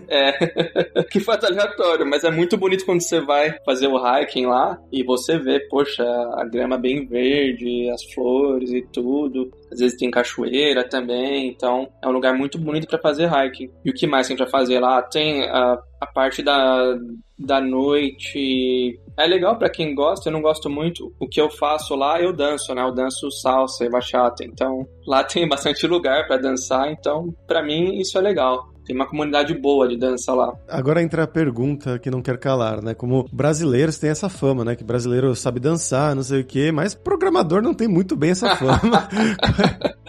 é, 0.08 1.04
que 1.12 1.20
fato 1.20 1.46
aleatório, 1.46 2.06
mas 2.06 2.24
é 2.24 2.32
muito 2.32 2.58
bonito 2.58 2.86
quando 2.86 3.02
você 3.02 3.20
vai 3.20 3.56
fazer 3.66 3.88
o 3.88 3.98
hiking 3.98 4.46
lá 4.46 4.80
e 4.92 5.04
você 5.04 5.38
vê, 5.38 5.60
poxa, 5.68 6.04
a 6.04 6.46
grama 6.46 6.78
bem 6.78 7.06
verde, 7.06 7.90
as 7.90 8.04
flores 8.14 8.72
e 8.72 8.82
tudo. 8.82 9.52
Às 9.72 9.80
vezes 9.80 9.98
tem 9.98 10.10
cachoeira 10.10 10.88
também, 10.88 11.50
então 11.50 11.90
é 12.04 12.08
um 12.08 12.12
lugar 12.12 12.34
muito 12.34 12.58
bonito 12.58 12.88
para 12.88 13.00
fazer 13.00 13.30
hiking. 13.30 13.70
E 13.84 13.90
o 13.90 13.94
que 13.94 14.08
mais 14.08 14.28
tem 14.28 14.38
pra 14.38 14.48
fazer 14.48 14.80
lá? 14.80 15.02
Tem 15.02 15.44
a, 15.44 15.78
a 16.02 16.08
parte 16.08 16.42
da, 16.42 16.98
da 17.38 17.62
noite. 17.62 19.00
É 19.16 19.28
legal 19.28 19.56
para 19.56 19.70
quem 19.70 19.94
gosta, 19.94 20.30
eu 20.30 20.34
não 20.34 20.42
gosto 20.42 20.68
muito. 20.68 21.14
O 21.20 21.28
que 21.28 21.40
eu 21.40 21.50
faço 21.50 21.96
lá, 21.96 22.20
eu 22.20 22.34
danço, 22.34 22.74
né? 22.74 22.82
Eu 22.82 22.92
danço 22.92 23.30
salsa 23.30 23.86
e 23.86 23.90
bachata. 23.90 24.44
Então, 24.44 24.88
lá 25.06 25.24
tem 25.24 25.48
bastante 25.48 25.86
lugar 25.86 26.26
para 26.26 26.38
dançar, 26.38 26.92
então 26.92 27.34
para 27.46 27.62
mim 27.62 28.00
isso 28.00 28.18
é 28.18 28.22
legal. 28.22 28.71
Tem 28.86 28.96
uma 28.96 29.08
comunidade 29.08 29.54
boa 29.54 29.88
de 29.88 29.98
dança 29.98 30.34
lá. 30.34 30.54
Agora 30.68 31.02
entra 31.02 31.24
a 31.24 31.28
pergunta 31.28 32.00
que 32.00 32.10
não 32.10 32.22
quer 32.22 32.38
calar, 32.38 32.82
né? 32.82 32.94
Como 32.94 33.28
brasileiros 33.32 33.98
tem 33.98 34.10
essa 34.10 34.30
fama, 34.30 34.66
né? 34.66 34.76
Que 34.76 34.84
brasileiro 34.84 35.36
sabe 35.36 35.60
dançar, 35.60 36.16
não 36.16 36.24
sei 36.24 36.42
o 36.42 36.46
quê, 36.46 36.72
mas 36.72 36.96
programador 36.96 37.62
não 37.62 37.74
tem 37.74 37.88
muito 37.88 38.16
bem 38.16 38.32
essa 38.32 38.56
fama. 38.56 39.08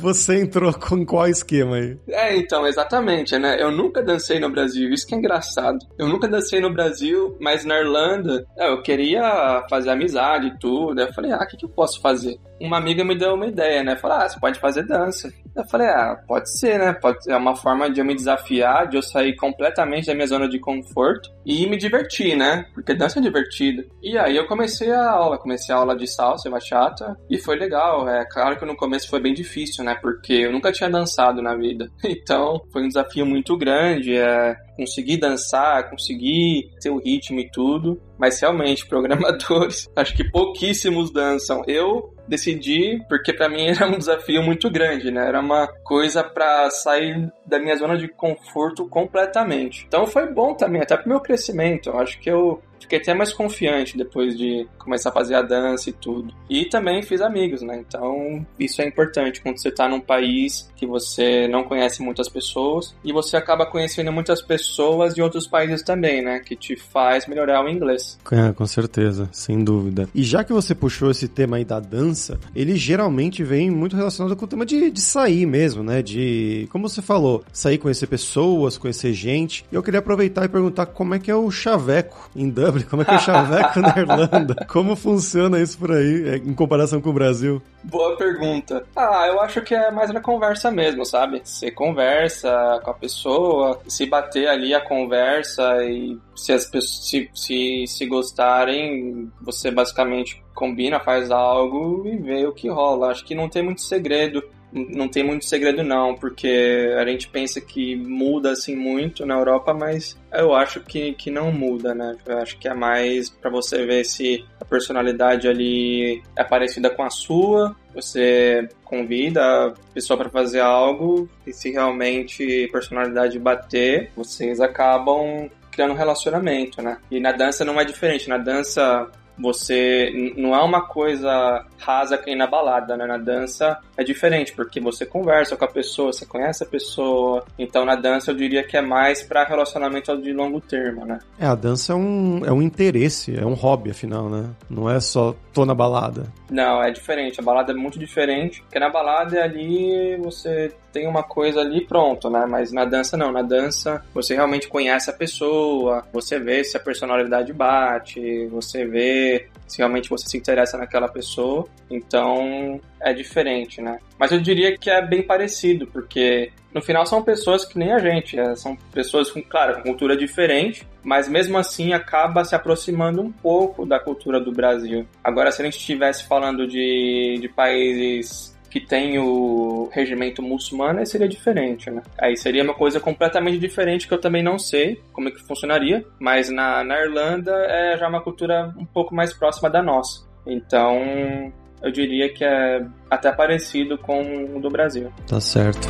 Você 0.00 0.40
entrou 0.40 0.72
com 0.72 1.04
qual 1.04 1.26
esquema 1.26 1.76
aí? 1.76 1.98
É, 2.08 2.36
então, 2.36 2.66
exatamente, 2.66 3.36
né? 3.36 3.60
Eu 3.60 3.72
nunca 3.72 4.02
dancei 4.02 4.38
no 4.38 4.50
Brasil, 4.50 4.90
isso 4.90 5.06
que 5.06 5.14
é 5.14 5.18
engraçado. 5.18 5.78
Eu 5.98 6.08
nunca 6.08 6.28
dancei 6.28 6.60
no 6.60 6.72
Brasil, 6.72 7.36
mas 7.40 7.64
na 7.64 7.78
Irlanda, 7.78 8.46
é, 8.56 8.70
eu 8.70 8.80
queria 8.82 9.64
fazer 9.68 9.90
amizade 9.90 10.46
e 10.46 10.58
tudo. 10.58 11.00
Eu 11.00 11.12
falei, 11.12 11.32
ah, 11.32 11.42
o 11.42 11.46
que, 11.46 11.56
que 11.56 11.64
eu 11.64 11.70
posso 11.70 12.00
fazer? 12.00 12.38
Uma 12.60 12.76
amiga 12.76 13.04
me 13.04 13.16
deu 13.16 13.34
uma 13.34 13.46
ideia, 13.46 13.82
né? 13.82 13.96
Falou, 13.96 14.18
ah, 14.18 14.28
você 14.28 14.38
pode 14.38 14.60
fazer 14.60 14.86
dança. 14.86 15.32
Eu 15.54 15.64
falei, 15.64 15.88
ah, 15.88 16.16
pode 16.26 16.50
ser, 16.58 16.78
né? 16.78 16.92
Pode 16.92 17.24
ser 17.24 17.32
é 17.32 17.36
uma 17.36 17.56
forma 17.56 17.90
de 17.90 18.00
eu 18.00 18.04
me 18.04 18.14
desafiar, 18.14 18.88
de 18.88 18.96
eu 18.96 19.02
sair 19.02 19.34
completamente 19.36 20.06
da 20.06 20.14
minha 20.14 20.26
zona 20.26 20.48
de 20.48 20.58
conforto 20.58 21.30
e 21.44 21.66
me 21.66 21.76
divertir, 21.76 22.36
né? 22.36 22.66
Porque 22.74 22.94
dança 22.94 23.18
é 23.18 23.22
divertida. 23.22 23.84
E 24.02 24.16
aí 24.18 24.36
eu 24.36 24.46
comecei 24.46 24.92
a 24.92 25.10
aula, 25.10 25.38
comecei 25.38 25.74
a 25.74 25.78
aula 25.78 25.96
de 25.96 26.06
salsa 26.06 26.48
e 26.48 26.50
bachata 26.50 27.16
e 27.28 27.38
foi 27.38 27.56
legal. 27.56 28.08
É 28.08 28.24
claro 28.24 28.58
que 28.58 28.64
no 28.64 28.76
começo 28.76 29.08
foi 29.08 29.20
bem 29.20 29.34
difícil, 29.34 29.84
né? 29.84 29.96
Porque 30.00 30.32
eu 30.32 30.52
nunca 30.52 30.72
tinha 30.72 30.90
dançado 30.90 31.42
na 31.42 31.54
vida. 31.54 31.90
Então 32.20 32.60
foi 32.72 32.82
um 32.84 32.88
desafio 32.88 33.24
muito 33.24 33.56
grande. 33.56 34.16
É, 34.16 34.54
conseguir 34.76 35.18
dançar, 35.18 35.90
conseguir 35.90 36.70
ter 36.80 36.90
o 36.90 36.98
ritmo 36.98 37.40
e 37.40 37.50
tudo. 37.50 38.00
Mas 38.18 38.40
realmente, 38.40 38.86
programadores, 38.88 39.88
acho 39.94 40.16
que 40.16 40.28
pouquíssimos 40.30 41.12
dançam. 41.12 41.62
Eu 41.66 42.14
decidi 42.30 43.04
porque 43.08 43.32
para 43.32 43.48
mim 43.48 43.66
era 43.68 43.88
um 43.88 43.98
desafio 43.98 44.42
muito 44.42 44.70
grande, 44.70 45.10
né? 45.10 45.26
Era 45.26 45.40
uma 45.40 45.66
coisa 45.82 46.22
para 46.22 46.70
sair 46.70 47.30
da 47.44 47.58
minha 47.58 47.76
zona 47.76 47.98
de 47.98 48.08
conforto 48.08 48.88
completamente. 48.88 49.84
Então 49.86 50.06
foi 50.06 50.32
bom 50.32 50.54
também, 50.54 50.80
até 50.80 50.96
pro 50.96 51.08
meu 51.08 51.20
crescimento. 51.20 51.90
Eu 51.90 51.98
acho 51.98 52.18
que 52.20 52.30
eu 52.30 52.62
fiquei 52.80 52.98
até 52.98 53.14
mais 53.14 53.32
confiante 53.32 53.96
depois 53.96 54.36
de 54.36 54.66
começar 54.78 55.10
a 55.10 55.12
fazer 55.12 55.34
a 55.34 55.42
dança 55.42 55.90
e 55.90 55.92
tudo. 55.92 56.32
E 56.48 56.64
também 56.64 57.02
fiz 57.02 57.20
amigos, 57.20 57.62
né? 57.62 57.84
Então, 57.86 58.44
isso 58.58 58.80
é 58.80 58.86
importante 58.86 59.40
quando 59.40 59.58
você 59.58 59.70
tá 59.70 59.88
num 59.88 60.00
país 60.00 60.70
que 60.76 60.86
você 60.86 61.46
não 61.46 61.62
conhece 61.62 62.02
muitas 62.02 62.28
pessoas 62.28 62.94
e 63.04 63.12
você 63.12 63.36
acaba 63.36 63.66
conhecendo 63.66 64.10
muitas 64.10 64.40
pessoas 64.40 65.14
de 65.14 65.22
outros 65.22 65.46
países 65.46 65.82
também, 65.82 66.22
né? 66.22 66.40
Que 66.40 66.56
te 66.56 66.76
faz 66.76 67.26
melhorar 67.26 67.64
o 67.64 67.68
inglês. 67.68 68.18
É, 68.32 68.52
com 68.52 68.66
certeza, 68.66 69.28
sem 69.30 69.62
dúvida. 69.62 70.08
E 70.14 70.22
já 70.22 70.42
que 70.42 70.52
você 70.52 70.74
puxou 70.74 71.10
esse 71.10 71.28
tema 71.28 71.58
aí 71.58 71.64
da 71.64 71.78
dança, 71.78 72.40
ele 72.56 72.76
geralmente 72.76 73.44
vem 73.44 73.70
muito 73.70 73.96
relacionado 73.96 74.34
com 74.36 74.44
o 74.44 74.48
tema 74.48 74.64
de, 74.64 74.90
de 74.90 75.00
sair 75.00 75.44
mesmo, 75.44 75.82
né? 75.82 76.02
De, 76.02 76.66
como 76.72 76.88
você 76.88 77.02
falou, 77.02 77.44
sair, 77.52 77.78
conhecer 77.78 78.06
pessoas, 78.06 78.78
conhecer 78.78 79.12
gente. 79.12 79.64
E 79.70 79.74
eu 79.74 79.82
queria 79.82 80.00
aproveitar 80.00 80.44
e 80.44 80.48
perguntar 80.48 80.86
como 80.86 81.14
é 81.14 81.18
que 81.18 81.30
é 81.30 81.34
o 81.34 81.50
chaveco 81.50 82.30
em 82.34 82.48
dança 82.48 82.69
Dublin? 82.70 82.84
Como 82.84 83.02
é 83.02 83.04
que 83.04 83.14
é 83.14 83.18
chaveco 83.18 83.80
na 83.80 83.94
Irlanda? 83.96 84.54
Como 84.68 84.96
funciona 84.96 85.60
isso 85.60 85.78
por 85.78 85.92
aí, 85.92 86.28
é, 86.28 86.36
em 86.36 86.54
comparação 86.54 87.00
com 87.00 87.10
o 87.10 87.12
Brasil? 87.12 87.60
Boa 87.84 88.16
pergunta. 88.16 88.84
Ah, 88.94 89.26
eu 89.26 89.40
acho 89.40 89.60
que 89.62 89.74
é 89.74 89.90
mais 89.90 90.12
na 90.12 90.20
conversa 90.20 90.70
mesmo, 90.70 91.04
sabe? 91.04 91.40
Você 91.44 91.70
conversa 91.70 92.80
com 92.84 92.90
a 92.90 92.94
pessoa, 92.94 93.80
se 93.88 94.06
bater 94.06 94.48
ali 94.48 94.74
a 94.74 94.80
conversa 94.80 95.82
e 95.84 96.18
se 96.36 96.52
as 96.52 96.64
pessoas 96.66 97.08
se, 97.08 97.30
se, 97.34 97.84
se 97.86 98.06
gostarem, 98.06 99.30
você 99.40 99.70
basicamente 99.70 100.42
combina, 100.54 101.00
faz 101.00 101.30
algo 101.30 102.06
e 102.06 102.16
vê 102.16 102.46
o 102.46 102.52
que 102.52 102.68
rola. 102.68 103.10
Acho 103.10 103.24
que 103.24 103.34
não 103.34 103.48
tem 103.48 103.62
muito 103.62 103.80
segredo 103.80 104.42
não 104.72 105.08
tem 105.08 105.24
muito 105.24 105.44
segredo 105.44 105.82
não, 105.82 106.14
porque 106.14 106.94
a 106.96 107.04
gente 107.06 107.28
pensa 107.28 107.60
que 107.60 107.96
muda 107.96 108.52
assim 108.52 108.76
muito 108.76 109.26
na 109.26 109.34
Europa, 109.34 109.74
mas 109.74 110.16
eu 110.32 110.54
acho 110.54 110.80
que, 110.80 111.12
que 111.14 111.30
não 111.30 111.52
muda, 111.52 111.94
né? 111.94 112.16
Eu 112.24 112.38
acho 112.38 112.58
que 112.58 112.68
é 112.68 112.74
mais 112.74 113.28
para 113.28 113.50
você 113.50 113.84
ver 113.84 114.04
se 114.04 114.44
a 114.60 114.64
personalidade 114.64 115.48
ali 115.48 116.22
é 116.36 116.44
parecida 116.44 116.90
com 116.90 117.02
a 117.02 117.10
sua, 117.10 117.74
você 117.94 118.68
convida 118.84 119.40
a 119.66 119.72
pessoa 119.92 120.16
para 120.16 120.30
fazer 120.30 120.60
algo 120.60 121.28
e 121.46 121.52
se 121.52 121.70
realmente 121.70 122.68
personalidade 122.72 123.38
bater, 123.38 124.10
vocês 124.16 124.60
acabam 124.60 125.50
criando 125.70 125.92
um 125.92 125.96
relacionamento, 125.96 126.82
né? 126.82 126.98
E 127.10 127.20
na 127.20 127.32
dança 127.32 127.64
não 127.64 127.80
é 127.80 127.84
diferente. 127.84 128.28
Na 128.28 128.38
dança 128.38 129.08
você 129.40 130.32
não 130.36 130.54
é 130.54 130.62
uma 130.62 130.82
coisa 130.82 131.64
rasa 131.78 132.18
que 132.18 132.34
na 132.34 132.46
balada, 132.46 132.96
né? 132.96 133.06
Na 133.06 133.16
dança 133.16 133.78
é 133.96 134.04
diferente, 134.04 134.52
porque 134.52 134.80
você 134.80 135.06
conversa 135.06 135.56
com 135.56 135.64
a 135.64 135.68
pessoa, 135.68 136.12
você 136.12 136.26
conhece 136.26 136.62
a 136.62 136.66
pessoa. 136.66 137.44
Então 137.58 137.84
na 137.84 137.94
dança 137.94 138.30
eu 138.30 138.34
diria 138.34 138.62
que 138.62 138.76
é 138.76 138.80
mais 138.80 139.22
para 139.22 139.44
relacionamento 139.44 140.16
de 140.20 140.32
longo 140.32 140.60
termo, 140.60 141.04
né? 141.04 141.18
É, 141.38 141.46
a 141.46 141.54
dança 141.54 141.92
é 141.92 141.96
um, 141.96 142.42
é 142.44 142.52
um 142.52 142.62
interesse, 142.62 143.36
é 143.36 143.44
um 143.44 143.54
hobby, 143.54 143.90
afinal, 143.90 144.28
né? 144.28 144.50
Não 144.68 144.90
é 144.90 145.00
só 145.00 145.34
tô 145.52 145.64
na 145.64 145.74
balada. 145.74 146.26
Não, 146.50 146.82
é 146.82 146.90
diferente. 146.90 147.40
A 147.40 147.42
balada 147.42 147.72
é 147.72 147.74
muito 147.74 147.98
diferente, 147.98 148.62
porque 148.62 148.78
na 148.78 148.88
balada 148.88 149.38
é 149.38 149.42
ali 149.42 150.16
você 150.16 150.72
tem 150.92 151.06
uma 151.06 151.22
coisa 151.22 151.60
ali 151.60 151.84
pronto, 151.86 152.28
né? 152.28 152.44
Mas 152.48 152.72
na 152.72 152.84
dança 152.84 153.16
não. 153.16 153.32
Na 153.32 153.42
dança 153.42 154.04
você 154.12 154.34
realmente 154.34 154.68
conhece 154.68 155.08
a 155.10 155.12
pessoa, 155.12 156.04
você 156.12 156.38
vê 156.38 156.64
se 156.64 156.76
a 156.76 156.80
personalidade 156.80 157.52
bate, 157.52 158.46
você 158.46 158.84
vê 158.84 159.29
se 159.66 159.78
realmente 159.78 160.10
você 160.10 160.28
se 160.28 160.36
interessa 160.36 160.76
naquela 160.76 161.08
pessoa. 161.08 161.66
Então 161.90 162.80
é 163.00 163.12
diferente, 163.12 163.80
né? 163.80 163.98
Mas 164.18 164.32
eu 164.32 164.40
diria 164.40 164.76
que 164.76 164.90
é 164.90 165.00
bem 165.04 165.22
parecido, 165.22 165.86
porque 165.86 166.50
no 166.74 166.82
final 166.82 167.06
são 167.06 167.22
pessoas 167.22 167.64
que 167.64 167.78
nem 167.78 167.92
a 167.92 167.98
gente, 167.98 168.36
né? 168.36 168.54
são 168.54 168.76
pessoas 168.92 169.30
com, 169.30 169.42
claro, 169.42 169.82
cultura 169.82 170.16
diferente, 170.16 170.86
mas 171.02 171.28
mesmo 171.28 171.56
assim 171.58 171.92
acaba 171.92 172.44
se 172.44 172.54
aproximando 172.54 173.22
um 173.22 173.32
pouco 173.32 173.86
da 173.86 173.98
cultura 173.98 174.40
do 174.40 174.52
Brasil. 174.52 175.06
Agora, 175.22 175.50
se 175.50 175.62
a 175.62 175.64
gente 175.64 175.78
estivesse 175.78 176.26
falando 176.26 176.66
de, 176.66 177.38
de 177.40 177.48
países 177.48 178.58
que 178.70 178.80
tem 178.80 179.18
o 179.18 179.90
regimento 179.92 180.40
muçulmano, 180.40 181.00
aí 181.00 181.06
seria 181.06 181.28
diferente, 181.28 181.90
né? 181.90 182.02
Aí 182.16 182.36
seria 182.36 182.62
uma 182.62 182.74
coisa 182.74 183.00
completamente 183.00 183.58
diferente 183.58 184.06
que 184.06 184.14
eu 184.14 184.20
também 184.20 184.42
não 184.42 184.58
sei 184.58 185.02
como 185.12 185.28
é 185.28 185.32
que 185.32 185.40
funcionaria, 185.40 186.04
mas 186.18 186.48
na, 186.48 186.84
na 186.84 187.00
Irlanda 187.00 187.52
é 187.68 187.98
já 187.98 188.08
uma 188.08 188.22
cultura 188.22 188.72
um 188.78 188.86
pouco 188.86 189.14
mais 189.14 189.32
próxima 189.32 189.68
da 189.68 189.82
nossa. 189.82 190.24
Então, 190.46 191.52
eu 191.82 191.90
diria 191.90 192.32
que 192.32 192.44
é 192.44 192.86
até 193.10 193.32
parecido 193.32 193.98
com 193.98 194.56
o 194.56 194.60
do 194.60 194.70
Brasil. 194.70 195.12
Tá 195.26 195.40
certo. 195.40 195.88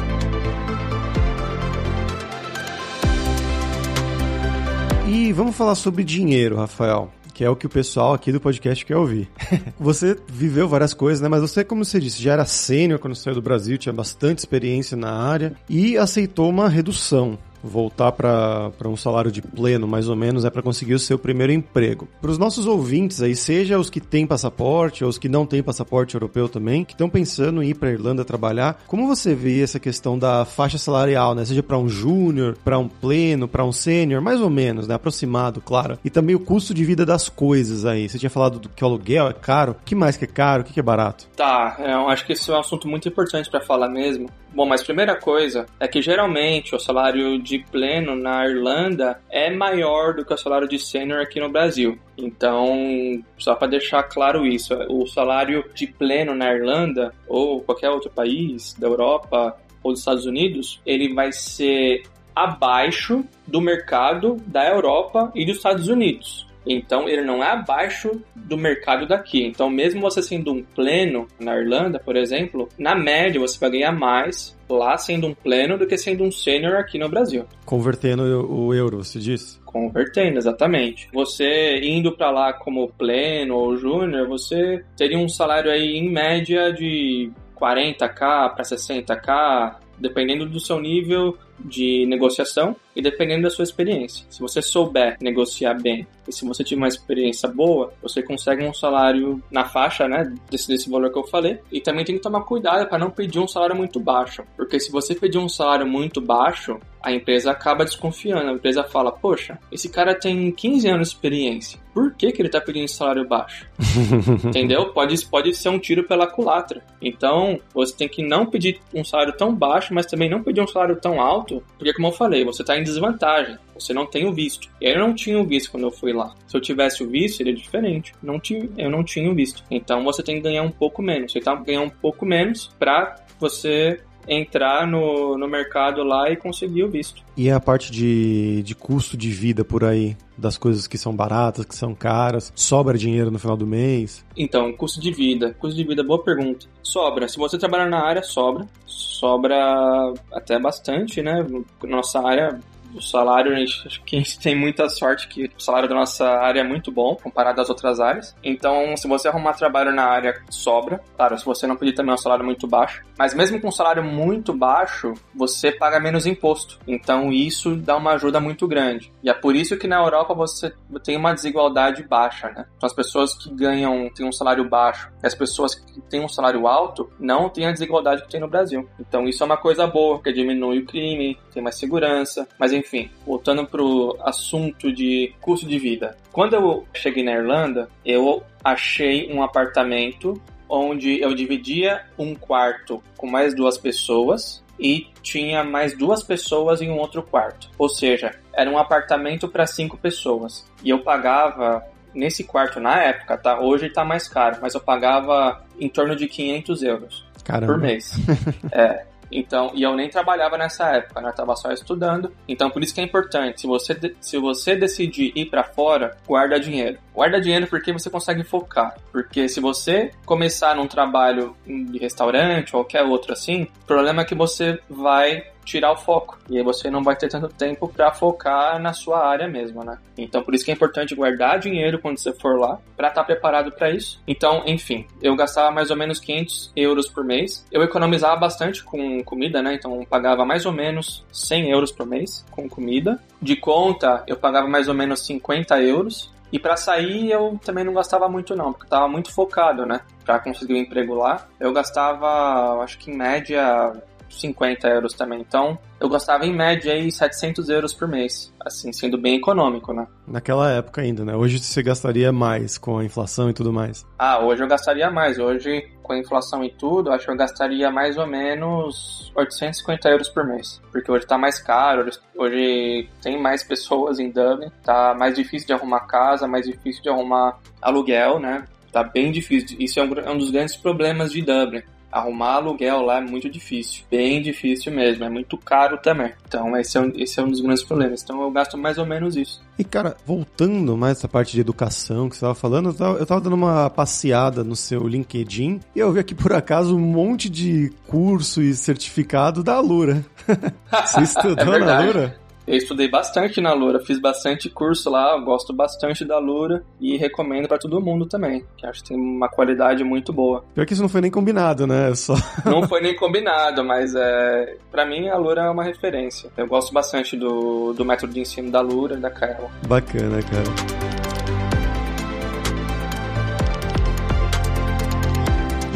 E 5.07 5.33
vamos 5.33 5.57
falar 5.57 5.75
sobre 5.75 6.03
dinheiro, 6.03 6.57
Rafael 6.57 7.13
que 7.41 7.45
é 7.45 7.49
o 7.49 7.57
que 7.57 7.65
o 7.65 7.71
pessoal 7.71 8.13
aqui 8.13 8.31
do 8.31 8.39
podcast 8.39 8.85
quer 8.85 8.99
ouvir. 8.99 9.27
você 9.81 10.15
viveu 10.29 10.69
várias 10.69 10.93
coisas, 10.93 11.23
né? 11.23 11.29
Mas 11.31 11.41
você, 11.41 11.65
como 11.65 11.83
você 11.87 11.99
disse, 11.99 12.23
já 12.23 12.35
era 12.35 12.45
sênior 12.45 12.99
quando 12.99 13.17
saiu 13.17 13.35
do 13.35 13.41
Brasil, 13.41 13.79
tinha 13.79 13.95
bastante 13.95 14.41
experiência 14.41 14.95
na 14.95 15.11
área 15.11 15.55
e 15.67 15.97
aceitou 15.97 16.51
uma 16.51 16.69
redução 16.69 17.39
voltar 17.63 18.13
para 18.13 18.89
um 18.89 18.97
salário 18.97 19.31
de 19.31 19.43
pleno, 19.43 19.87
mais 19.87 20.09
ou 20.09 20.17
menos, 20.17 20.45
é 20.45 20.51
para 20.51 20.63
conseguir 20.63 20.95
o 20.95 20.99
seu 20.99 21.19
primeiro 21.19 21.53
emprego. 21.53 22.09
Para 22.21 22.31
os 22.31 22.39
nossos 22.39 22.67
ouvintes 22.67 23.23
aí, 23.23 23.35
seja 23.35 23.79
os 23.79 23.91
que 23.91 24.01
têm 24.01 24.27
passaporte 24.27 25.05
ou 25.05 25.11
os 25.11 25.19
que 25.19 25.29
não 25.29 25.47
têm 25.47 25.63
passaporte 25.63 26.15
europeu 26.15 26.49
também, 26.49 26.85
que 26.85 26.93
estão 26.93 27.09
pensando 27.09 27.63
em 27.63 27.71
ir 27.71 27.75
para 27.75 27.91
Irlanda 27.91 28.25
trabalhar, 28.25 28.83
como 28.87 29.07
você 29.07 29.35
vê 29.35 29.63
essa 29.63 29.79
questão 29.79 30.19
da 30.19 30.45
faixa 30.45 30.79
salarial, 30.79 31.35
né? 31.35 31.45
Seja 31.45 31.63
para 31.63 31.79
um 31.79 31.89
júnior, 31.89 32.57
para 32.65 32.79
um 32.79 32.89
pleno, 32.89 33.49
para 33.49 33.65
um 33.65 33.73
sênior, 33.73 34.21
mais 34.21 34.41
ou 34.41 34.51
menos, 34.51 34.87
né? 34.87 34.95
Aproximado, 34.95 35.61
claro. 35.61 35.99
E 36.05 36.11
também 36.11 36.35
o 36.35 36.41
custo 36.41 36.75
de 36.75 36.85
vida 36.85 37.05
das 37.05 37.29
coisas 37.29 37.85
aí. 37.85 38.09
Você 38.09 38.19
tinha 38.19 38.31
falado 38.31 38.59
do 38.59 38.69
que 38.69 38.85
o 38.85 38.87
aluguel 38.87 39.29
é 39.29 39.33
caro. 39.33 39.73
O 39.73 39.85
que 39.85 39.95
mais 39.95 40.17
que 40.17 40.25
é 40.25 40.29
caro? 40.29 40.63
O 40.63 40.65
que 40.65 40.79
é 40.79 40.83
barato? 40.83 41.29
Tá, 41.37 41.77
eu 41.79 42.09
acho 42.09 42.27
que 42.27 42.33
esse 42.33 42.51
é 42.51 42.55
um 42.55 42.61
assunto 42.61 42.89
muito 42.89 43.09
importante 43.09 43.51
para 43.51 43.61
falar 43.61 43.89
mesmo. 43.89 44.29
Bom, 44.53 44.67
mas 44.67 44.83
primeira 44.83 45.15
coisa 45.15 45.67
é 45.79 45.87
que 45.87 46.03
geralmente 46.03 46.75
o 46.75 46.79
salário 46.79 47.41
de 47.41 47.50
pleno 47.59 48.15
na 48.15 48.47
Irlanda 48.47 49.21
é 49.29 49.51
maior 49.51 50.15
do 50.15 50.25
que 50.25 50.33
o 50.33 50.39
salário 50.39 50.69
de 50.69 50.79
sênior 50.79 51.21
aqui 51.21 51.41
no 51.41 51.51
Brasil. 51.51 51.99
Então, 52.17 53.23
só 53.39 53.55
para 53.55 53.69
deixar 53.69 54.03
claro 54.05 54.47
isso, 54.47 54.75
o 54.89 55.07
salário 55.07 55.65
de 55.75 55.87
pleno 55.87 56.35
na 56.35 56.53
Irlanda 56.53 57.13
ou 57.27 57.61
qualquer 57.61 57.91
outro 57.91 58.11
país 58.11 58.75
da 58.79 58.87
Europa 58.87 59.57
ou 59.83 59.93
dos 59.93 60.01
Estados 60.01 60.27
Unidos, 60.27 60.81
ele 60.85 61.15
vai 61.15 61.33
ser 61.33 62.03
abaixo 62.35 63.25
do 63.47 63.61
mercado 63.61 64.37
da 64.47 64.69
Europa 64.69 65.31
e 65.35 65.45
dos 65.45 65.57
Estados 65.57 65.89
Unidos. 65.89 66.50
Então 66.67 67.09
ele 67.09 67.23
não 67.23 67.43
é 67.43 67.51
abaixo 67.51 68.11
do 68.35 68.57
mercado 68.57 69.07
daqui. 69.07 69.45
Então, 69.45 69.71
mesmo 69.71 70.01
você 70.01 70.23
sendo 70.23 70.53
um 70.53 70.63
pleno 70.63 71.27
na 71.39 71.57
Irlanda, 71.57 71.99
por 71.99 72.17
exemplo, 72.17 72.69
na 72.79 72.95
média 72.95 73.41
você 73.41 73.59
vai 73.59 73.71
ganhar 73.71 73.93
mais 73.93 74.59
lá 74.69 74.97
sendo 74.97 75.27
um 75.27 75.35
pleno 75.35 75.77
do 75.77 75.87
que 75.87 75.99
sendo 75.99 76.23
um 76.23 76.31
sênior 76.31 76.77
aqui 76.77 76.99
no 76.99 77.09
Brasil. 77.09 77.45
Convertendo 77.65 78.23
o 78.49 78.73
euro, 78.73 79.03
se 79.03 79.19
diz? 79.19 79.61
Convertendo, 79.65 80.39
exatamente. 80.39 81.09
Você 81.13 81.81
indo 81.83 82.13
para 82.17 82.31
lá 82.31 82.53
como 82.53 82.89
pleno 82.89 83.57
ou 83.57 83.77
júnior, 83.77 84.29
você 84.29 84.85
teria 84.97 85.19
um 85.19 85.29
salário 85.29 85.71
aí 85.71 85.97
em 85.97 86.09
média 86.09 86.73
de 86.73 87.31
40k 87.61 88.55
para 88.55 88.65
60k, 88.65 89.77
dependendo 90.01 90.47
do 90.47 90.59
seu 90.59 90.81
nível 90.81 91.37
de 91.65 92.07
negociação 92.07 92.75
e 92.97 93.03
dependendo 93.03 93.43
da 93.43 93.51
sua 93.51 93.65
experiência. 93.65 94.25
Se 94.31 94.41
você 94.41 94.63
souber 94.63 95.17
negociar 95.21 95.75
bem 95.75 96.07
e 96.27 96.33
se 96.33 96.45
você 96.47 96.65
tiver 96.65 96.81
uma 96.81 96.89
experiência 96.89 97.49
boa, 97.49 97.93
você 98.03 98.23
consegue 98.23 98.65
um 98.65 98.73
salário 98.73 99.43
na 99.51 99.65
faixa, 99.65 100.09
né, 100.09 100.33
desse, 100.51 100.69
desse 100.69 100.89
valor 100.89 101.13
que 101.13 101.19
eu 101.19 101.27
falei. 101.27 101.59
E 101.71 101.81
também 101.81 102.05
tem 102.05 102.17
que 102.17 102.23
tomar 102.23 102.43
cuidado 102.43 102.89
para 102.89 102.99
não 102.99 103.11
pedir 103.11 103.39
um 103.39 103.49
salário 103.49 103.77
muito 103.77 104.01
baixo, 104.01 104.43
porque 104.57 104.81
se 104.81 104.91
você 104.91 105.15
pedir 105.15 105.39
um 105.39 105.49
salário 105.49 105.87
muito 105.87 106.21
baixo, 106.21 106.81
a 107.03 107.13
empresa 107.13 107.51
acaba 107.51 107.85
desconfiando. 107.85 108.51
A 108.51 108.53
empresa 108.53 108.85
fala: 108.85 109.11
Poxa, 109.11 109.59
esse 109.73 109.89
cara 109.89 110.15
tem 110.15 110.51
15 110.51 110.89
anos 110.89 111.09
de 111.09 111.15
experiência. 111.15 111.81
Por 111.93 112.15
que, 112.15 112.31
que 112.31 112.41
ele 112.41 112.49
está 112.49 112.61
pedindo 112.61 112.89
salário 112.89 113.27
baixo? 113.27 113.67
Entendeu? 114.45 114.93
Pode, 114.93 115.27
pode 115.27 115.55
ser 115.55 115.71
um 115.71 115.79
tiro 115.79 116.05
pela 116.05 116.27
culatra. 116.27 116.85
Então, 117.03 117.59
você 117.75 117.97
tem 117.97 118.09
que 118.09 118.23
não 118.23 118.47
pedir 118.47 118.81
um 118.95 119.03
salário 119.03 119.37
tão 119.37 119.55
baixo, 119.55 119.90
mas 119.93 120.07
também 120.07 120.29
não 120.29 120.43
pedir 120.43 120.61
um 120.61 120.67
salário 120.67 120.97
tão 120.97 121.21
alto, 121.21 121.63
porque, 121.79 121.93
como 121.93 122.09
eu 122.09 122.13
falei, 122.13 122.45
você 122.45 122.63
está 122.63 122.79
em 122.79 122.83
desvantagem. 122.83 123.57
Você 123.75 123.95
não 123.95 124.07
tem 124.07 124.27
o 124.27 124.33
visto. 124.33 124.69
Eu 124.81 124.99
não 124.99 125.15
tinha 125.15 125.39
o 125.39 125.45
visto 125.45 125.71
quando 125.71 125.85
eu 125.85 125.91
fui 125.91 126.13
lá. 126.13 126.35
Se 126.47 126.57
eu 126.57 126.61
tivesse 126.61 127.03
o 127.03 127.09
visto, 127.09 127.39
seria 127.39 127.55
diferente. 127.55 128.13
Não 128.23 128.39
tinha, 128.39 128.69
eu 128.77 128.91
não 128.91 129.03
tinha 129.03 129.31
o 129.31 129.35
visto. 129.35 129.65
Então, 129.71 130.05
você 130.05 130.23
tem 130.23 130.37
que 130.37 130.43
ganhar 130.43 130.63
um 130.63 130.71
pouco 130.71 131.03
menos. 131.03 131.33
Você 131.33 131.41
que 131.41 131.65
ganhar 131.65 131.81
um 131.81 131.89
pouco 131.89 132.27
menos 132.27 132.69
para 132.79 133.17
você 133.39 134.01
entrar 134.27 134.87
no, 134.87 135.37
no 135.37 135.49
mercado 135.49 136.03
lá 136.03 136.31
e 136.31 136.37
conseguir 136.37 136.85
o 136.85 136.91
visto. 136.91 137.23
E 137.37 137.51
a 137.51 137.59
parte 137.59 137.91
de, 137.91 138.63
de 138.63 138.75
custo 138.75 139.17
de 139.17 139.31
vida 139.31 139.65
por 139.65 139.85
aí? 139.85 140.17
Das 140.37 140.57
coisas 140.57 140.87
que 140.87 140.97
são 140.97 141.15
baratas, 141.15 141.65
que 141.65 141.75
são 141.75 141.95
caras? 141.95 142.53
Sobra 142.55 142.97
dinheiro 142.97 143.31
no 143.31 143.39
final 143.39 143.57
do 143.57 143.67
mês? 143.67 144.25
Então, 144.37 144.73
custo 144.73 145.01
de 145.01 145.11
vida. 145.11 145.55
Custo 145.59 145.77
de 145.77 145.85
vida, 145.85 146.03
boa 146.03 146.23
pergunta. 146.23 146.67
Sobra. 146.83 147.29
Se 147.29 147.37
você 147.37 147.59
trabalhar 147.59 147.89
na 147.89 148.03
área, 148.03 148.23
sobra. 148.23 148.67
Sobra 148.87 150.15
até 150.33 150.59
bastante, 150.59 151.23
né? 151.23 151.47
Nossa 151.83 152.27
área 152.27 152.59
o 152.95 153.01
salário, 153.01 153.55
acho 153.55 154.03
que 154.05 154.17
a 154.17 154.19
gente 154.19 154.39
tem 154.39 154.55
muita 154.55 154.89
sorte 154.89 155.29
que 155.29 155.45
o 155.45 155.61
salário 155.61 155.89
da 155.89 155.95
nossa 155.95 156.27
área 156.27 156.61
é 156.61 156.65
muito 156.65 156.91
bom 156.91 157.17
comparado 157.17 157.61
às 157.61 157.69
outras 157.69 158.01
áreas. 158.01 158.37
Então, 158.43 158.97
se 158.97 159.09
você 159.09 159.29
arrumar 159.29 159.55
trabalho 159.55 159.93
na 159.93 160.05
área, 160.05 160.43
sobra. 160.51 161.01
Claro, 161.17 161.39
se 161.39 161.45
você 161.45 161.67
não 161.67 161.77
pedir 161.77 161.93
também 161.93 162.11
é 162.11 162.15
um 162.15 162.19
salário 162.19 162.45
muito 162.45 162.67
baixo. 162.67 163.03
Mas 163.19 163.35
mesmo 163.35 163.61
com 163.61 163.69
um 163.69 163.73
salário 163.73 164.03
muito 164.03 164.53
baixo, 164.53 165.15
você 165.35 165.71
paga 165.73 166.01
menos 166.01 166.27
imposto. 166.27 166.79
Então, 166.87 167.33
isso 167.33 167.77
dá 167.77 167.97
uma 167.97 168.13
ajuda 168.13 168.41
muito 168.41 168.67
grande. 168.67 169.13
E 169.23 169.31
é 169.31 169.35
por 169.35 169.55
isso 169.55 169.77
que 169.77 169.87
na 169.87 169.97
Europa 169.97 170.35
você 170.35 170.73
tem 171.05 171.17
uma 171.17 171.35
desigualdade 171.35 172.03
baixa, 172.03 172.49
né? 172.51 172.67
Então, 172.77 172.87
as 172.87 172.95
pessoas 172.95 173.35
que 173.35 173.55
ganham, 173.55 174.11
têm 174.15 174.27
um 174.27 174.33
salário 174.33 174.69
baixo, 174.69 175.11
e 175.23 175.27
as 175.27 175.35
pessoas 175.35 175.75
que 175.75 176.01
têm 176.03 176.25
um 176.25 176.29
salário 176.29 176.67
alto, 176.67 177.11
não 177.19 177.49
têm 177.49 177.67
a 177.67 177.73
desigualdade 177.73 178.23
que 178.23 178.29
tem 178.29 178.41
no 178.41 178.49
Brasil. 178.49 178.89
Então, 178.99 179.29
isso 179.29 179.43
é 179.43 179.47
uma 179.47 179.57
coisa 179.57 179.87
boa, 179.87 180.17
porque 180.17 180.33
diminui 180.33 180.81
o 180.81 180.87
crime, 180.87 181.39
tem 181.53 181.63
mais 181.63 181.77
segurança. 181.77 182.49
Mas, 182.59 182.73
enfim, 182.81 183.11
voltando 183.27 183.67
pro 183.67 184.19
assunto 184.23 184.93
de 184.93 185.33
custo 185.41 185.67
de 185.67 185.79
vida. 185.79 186.17
Quando 186.33 186.55
eu 186.55 186.87
cheguei 186.95 187.23
na 187.23 187.33
Irlanda, 187.33 187.89
eu 188.05 188.43
achei 188.65 189.33
um 189.33 189.43
apartamento 189.43 190.41
onde 190.69 191.21
eu 191.21 191.35
dividia 191.35 192.05
um 192.19 192.35
quarto 192.35 193.03
com 193.17 193.27
mais 193.27 193.55
duas 193.55 193.77
pessoas 193.77 194.65
e 194.79 195.09
tinha 195.23 195.63
mais 195.63 195.97
duas 195.97 196.23
pessoas 196.23 196.81
em 196.81 196.91
um 196.91 196.99
outro 196.99 197.23
quarto. 197.23 197.69
Ou 197.77 197.89
seja, 197.89 198.35
era 198.53 198.71
um 198.71 198.79
apartamento 198.79 199.49
para 199.49 199.67
cinco 199.67 199.99
pessoas. 199.99 200.67
E 200.83 200.91
eu 200.91 201.01
pagava 201.01 201.85
nesse 202.15 202.45
quarto 202.45 202.81
na 202.81 203.03
época, 203.03 203.37
tá? 203.37 203.61
Hoje 203.61 203.91
tá 203.91 204.05
mais 204.05 204.29
caro, 204.29 204.59
mas 204.63 204.75
eu 204.75 204.81
pagava 204.81 205.65
em 205.79 205.89
torno 205.89 206.17
de 206.17 206.27
500 206.27 206.83
euros 206.83 207.27
Caramba. 207.45 207.73
por 207.73 207.81
mês. 207.81 208.13
é, 208.73 209.05
então, 209.31 209.71
e 209.75 209.83
eu 209.83 209.95
nem 209.95 210.09
trabalhava 210.09 210.59
nessa 210.59 210.91
época, 210.97 211.21
né? 211.21 211.29
Eu 211.29 211.35
tava 211.35 211.55
só 211.57 211.71
estudando. 211.71 212.33
Então, 212.49 212.71
por 212.71 212.83
isso 212.83 212.95
que 212.95 213.01
é 213.01 213.05
importante, 213.05 213.61
se 213.61 213.67
você, 213.67 214.15
se 214.21 214.39
você 214.39 214.75
decidir 214.75 215.33
ir 215.35 215.47
para 215.47 215.65
fora, 215.65 216.17
guarda 216.27 216.59
dinheiro. 216.59 216.99
Guarda 217.15 217.41
dinheiro 217.41 217.67
porque 217.67 217.93
você 217.93 218.11
consegue 218.11 218.43
focar. 218.43 218.97
Porque 219.13 219.49
se 219.49 219.61
você 219.61 220.11
começar 220.25 220.75
num 220.75 220.87
trabalho 220.87 221.57
de 221.67 221.99
restaurante 221.99 222.75
ou 222.75 222.83
qualquer 222.83 223.03
outro 223.03 223.33
assim, 223.33 223.63
o 223.83 223.87
problema 223.87 224.23
é 224.23 224.25
que 224.25 224.35
você 224.35 224.79
vai 224.89 225.45
tirar 225.65 225.93
o 225.93 225.97
foco. 225.97 226.39
E 226.49 226.59
aí 226.59 226.65
você 226.65 226.91
não 226.91 227.03
vai 227.03 227.17
ter 227.17 227.29
tanto 227.29 227.49
tempo 227.49 227.89
para 227.89 228.13
focar 228.13 228.81
na 228.81 228.93
sua 228.93 229.27
área 229.27 229.49
mesmo, 229.49 229.85
né? 229.85 229.99
Então 230.17 230.43
por 230.43 230.55
isso 230.55 230.65
que 230.65 230.71
é 230.71 230.75
importante 230.75 231.15
guardar 231.15 231.59
dinheiro 231.59 231.99
quando 231.99 232.19
você 232.19 232.33
for 232.33 232.59
lá, 232.59 232.79
para 232.97 233.09
estar 233.09 233.21
tá 233.21 233.27
preparado 233.27 233.73
para 233.73 233.91
isso. 233.91 234.21
Então, 234.27 234.63
enfim, 234.67 235.07
eu 235.23 235.35
gastava 235.37 235.71
mais 235.71 235.91
ou 235.91 235.97
menos 235.97 236.19
500 236.19 236.73
euros 236.77 237.09
por 237.09 237.25
mês. 237.25 237.65
Eu 237.71 237.83
economizava 237.83 238.37
bastante 238.37 238.83
com 238.83 239.23
comida, 239.25 239.63
né? 239.63 239.75
Então 239.75 240.05
pagava 240.05 240.45
mais 240.45 240.67
ou 240.67 240.73
menos 240.73 241.25
100 241.33 241.71
euros 241.71 241.93
por 241.93 242.07
mês 242.07 242.45
com 242.51 242.69
comida. 242.69 243.21
De 243.41 243.57
conta, 243.57 244.23
eu 244.27 244.37
pagava 244.37 244.69
mais 244.69 244.89
ou 244.89 244.95
menos 244.95 245.25
50 245.27 245.81
euros. 245.83 246.31
E 246.53 246.59
para 246.59 246.77
sair 246.77 247.31
eu 247.31 247.59
também 247.65 247.85
não 247.85 247.95
gastava 247.95 248.29
muito 248.29 248.57
não, 248.57 248.73
porque 248.73 248.87
eu 248.87 248.91
tava 248.91 249.09
muito 249.09 249.33
focado, 249.33 249.87
né? 249.87 250.01
Para 250.25 250.41
conseguir 250.41 250.75
um 250.75 250.79
emprego 250.79 251.15
lá, 251.15 251.47
eu 251.61 251.73
gastava, 251.73 252.83
acho 252.83 252.99
que 252.99 253.11
em 253.11 253.17
média 253.17 253.93
50 254.31 254.89
euros 254.89 255.13
também. 255.15 255.41
Então, 255.41 255.79
eu 256.01 256.09
gastava 256.09 256.47
em 256.47 256.55
média 256.55 256.93
aí 256.93 257.11
700 257.11 257.69
euros 257.69 257.93
por 257.93 258.09
mês, 258.09 258.53
assim, 258.65 258.93
sendo 258.93 259.19
bem 259.19 259.37
econômico, 259.37 259.93
né? 259.93 260.07
Naquela 260.27 260.71
época 260.71 261.03
ainda, 261.03 261.25
né? 261.25 261.35
Hoje 261.35 261.59
você 261.59 261.83
gastaria 261.83 262.33
mais 262.33 262.79
com 262.79 262.99
a 262.99 263.05
inflação 263.05 263.51
e 263.51 263.53
tudo 263.53 263.73
mais. 263.73 264.07
Ah, 264.19 264.39
hoje 264.45 264.63
eu 264.63 264.69
gastaria 264.69 265.11
mais. 265.11 265.39
Hoje, 265.39 265.89
com 266.03 266.13
a 266.13 266.19
inflação 266.19 266.65
e 266.65 266.71
tudo, 266.71 267.13
acho 267.13 267.27
que 267.27 267.31
eu 267.31 267.37
gastaria 267.37 267.91
mais 267.91 268.17
ou 268.17 268.27
menos 268.27 269.31
850 269.35 270.09
euros 270.09 270.29
por 270.29 270.47
mês. 270.47 270.81
Porque 270.91 271.11
hoje 271.11 271.27
tá 271.27 271.37
mais 271.37 271.61
caro, 271.61 272.09
hoje 272.37 273.09
tem 273.23 273.41
mais 273.41 273.63
pessoas 273.63 274.19
em 274.19 274.31
Dublin, 274.31 274.71
tá 274.85 275.15
mais 275.15 275.35
difícil 275.35 275.67
de 275.67 275.73
arrumar 275.73 276.01
casa, 276.01 276.47
mais 276.47 276.67
difícil 276.67 277.03
de 277.03 277.09
arrumar 277.09 277.59
aluguel, 277.83 278.39
né? 278.39 278.65
Tá 278.93 279.05
bem 279.05 279.31
difícil. 279.31 279.77
Isso 279.79 280.01
é 280.01 280.03
um, 280.03 280.13
é 280.15 280.31
um 280.31 280.39
dos 280.39 280.51
grandes 280.51 280.77
problemas 280.77 281.33
de 281.33 281.43
Dublin 281.43 281.83
arrumar 282.11 282.55
aluguel 282.55 283.03
lá 283.03 283.19
é 283.19 283.21
muito 283.21 283.49
difícil, 283.49 284.05
bem 284.11 284.43
difícil 284.43 284.93
mesmo, 284.93 285.25
é 285.25 285.29
muito 285.29 285.57
caro 285.57 285.99
também. 285.99 286.33
Então 286.47 286.77
esse 286.77 286.97
é 286.97 287.01
um, 287.01 287.13
esse 287.15 287.39
é 287.39 287.43
um 287.43 287.51
dos 287.51 287.61
grandes 287.61 287.85
problemas. 287.85 288.23
Então 288.23 288.43
eu 288.43 288.51
gasto 288.51 288.77
mais 288.77 288.99
ou 288.99 289.07
menos 289.07 289.37
isso. 289.37 289.63
E 289.79 289.85
cara, 289.85 290.17
voltando 290.27 290.97
mais 290.97 291.19
essa 291.19 291.29
parte 291.29 291.53
de 291.53 291.61
educação 291.61 292.29
que 292.29 292.37
você 292.37 292.41
estava 292.41 292.55
falando, 292.55 292.91
eu 292.91 292.95
tava, 292.95 293.19
eu 293.19 293.27
tava 293.27 293.41
dando 293.41 293.55
uma 293.55 293.89
passeada 293.89 294.63
no 294.65 294.77
seu 294.77 295.07
LinkedIn 295.07 295.81
e 295.95 295.99
eu 295.99 296.13
vi 296.13 296.21
aqui 296.21 296.35
por 296.35 296.53
acaso 296.53 296.97
um 296.97 297.01
monte 297.01 297.49
de 297.49 297.93
curso 298.07 298.61
e 298.61 298.75
certificado 298.75 299.63
da 299.63 299.75
Alura. 299.75 300.25
você 301.07 301.23
estudou 301.23 301.75
é 301.75 301.79
na 301.79 301.99
Alura? 301.99 302.40
Eu 302.71 302.77
estudei 302.77 303.09
bastante 303.09 303.61
na 303.61 303.73
Lura, 303.73 303.99
fiz 303.99 304.21
bastante 304.21 304.71
curso 304.71 305.11
lá, 305.11 305.37
gosto 305.39 305.73
bastante 305.73 306.25
da 306.25 306.39
Lura 306.39 306.85
e 307.01 307.17
recomendo 307.17 307.67
para 307.67 307.79
todo 307.79 308.01
mundo 308.01 308.27
também, 308.27 308.65
que 308.77 308.87
acho 308.87 309.03
que 309.03 309.09
tem 309.09 309.17
uma 309.19 309.49
qualidade 309.49 310.05
muito 310.05 310.33
boa. 310.33 310.65
Pior 310.73 310.87
que 310.87 310.93
isso 310.93 311.03
não 311.03 311.09
foi 311.09 311.21
nem 311.21 311.33
combinado, 311.33 311.85
né? 311.85 312.15
Só... 312.15 312.35
não 312.65 312.87
foi 312.87 313.01
nem 313.01 313.17
combinado, 313.17 313.83
mas 313.83 314.15
é, 314.15 314.77
para 314.89 315.05
mim 315.05 315.29
a 315.29 315.37
Lura 315.37 315.63
é 315.63 315.69
uma 315.69 315.83
referência. 315.83 316.49
Eu 316.57 316.69
gosto 316.69 316.93
bastante 316.93 317.37
do, 317.37 317.93
do 317.93 318.05
método 318.05 318.33
de 318.33 318.39
ensino 318.39 318.71
da 318.71 318.81
Lura 318.81 319.17
e 319.17 319.21
da 319.21 319.33
Carol. 319.33 319.69
Bacana, 319.89 320.41
cara. 320.41 321.10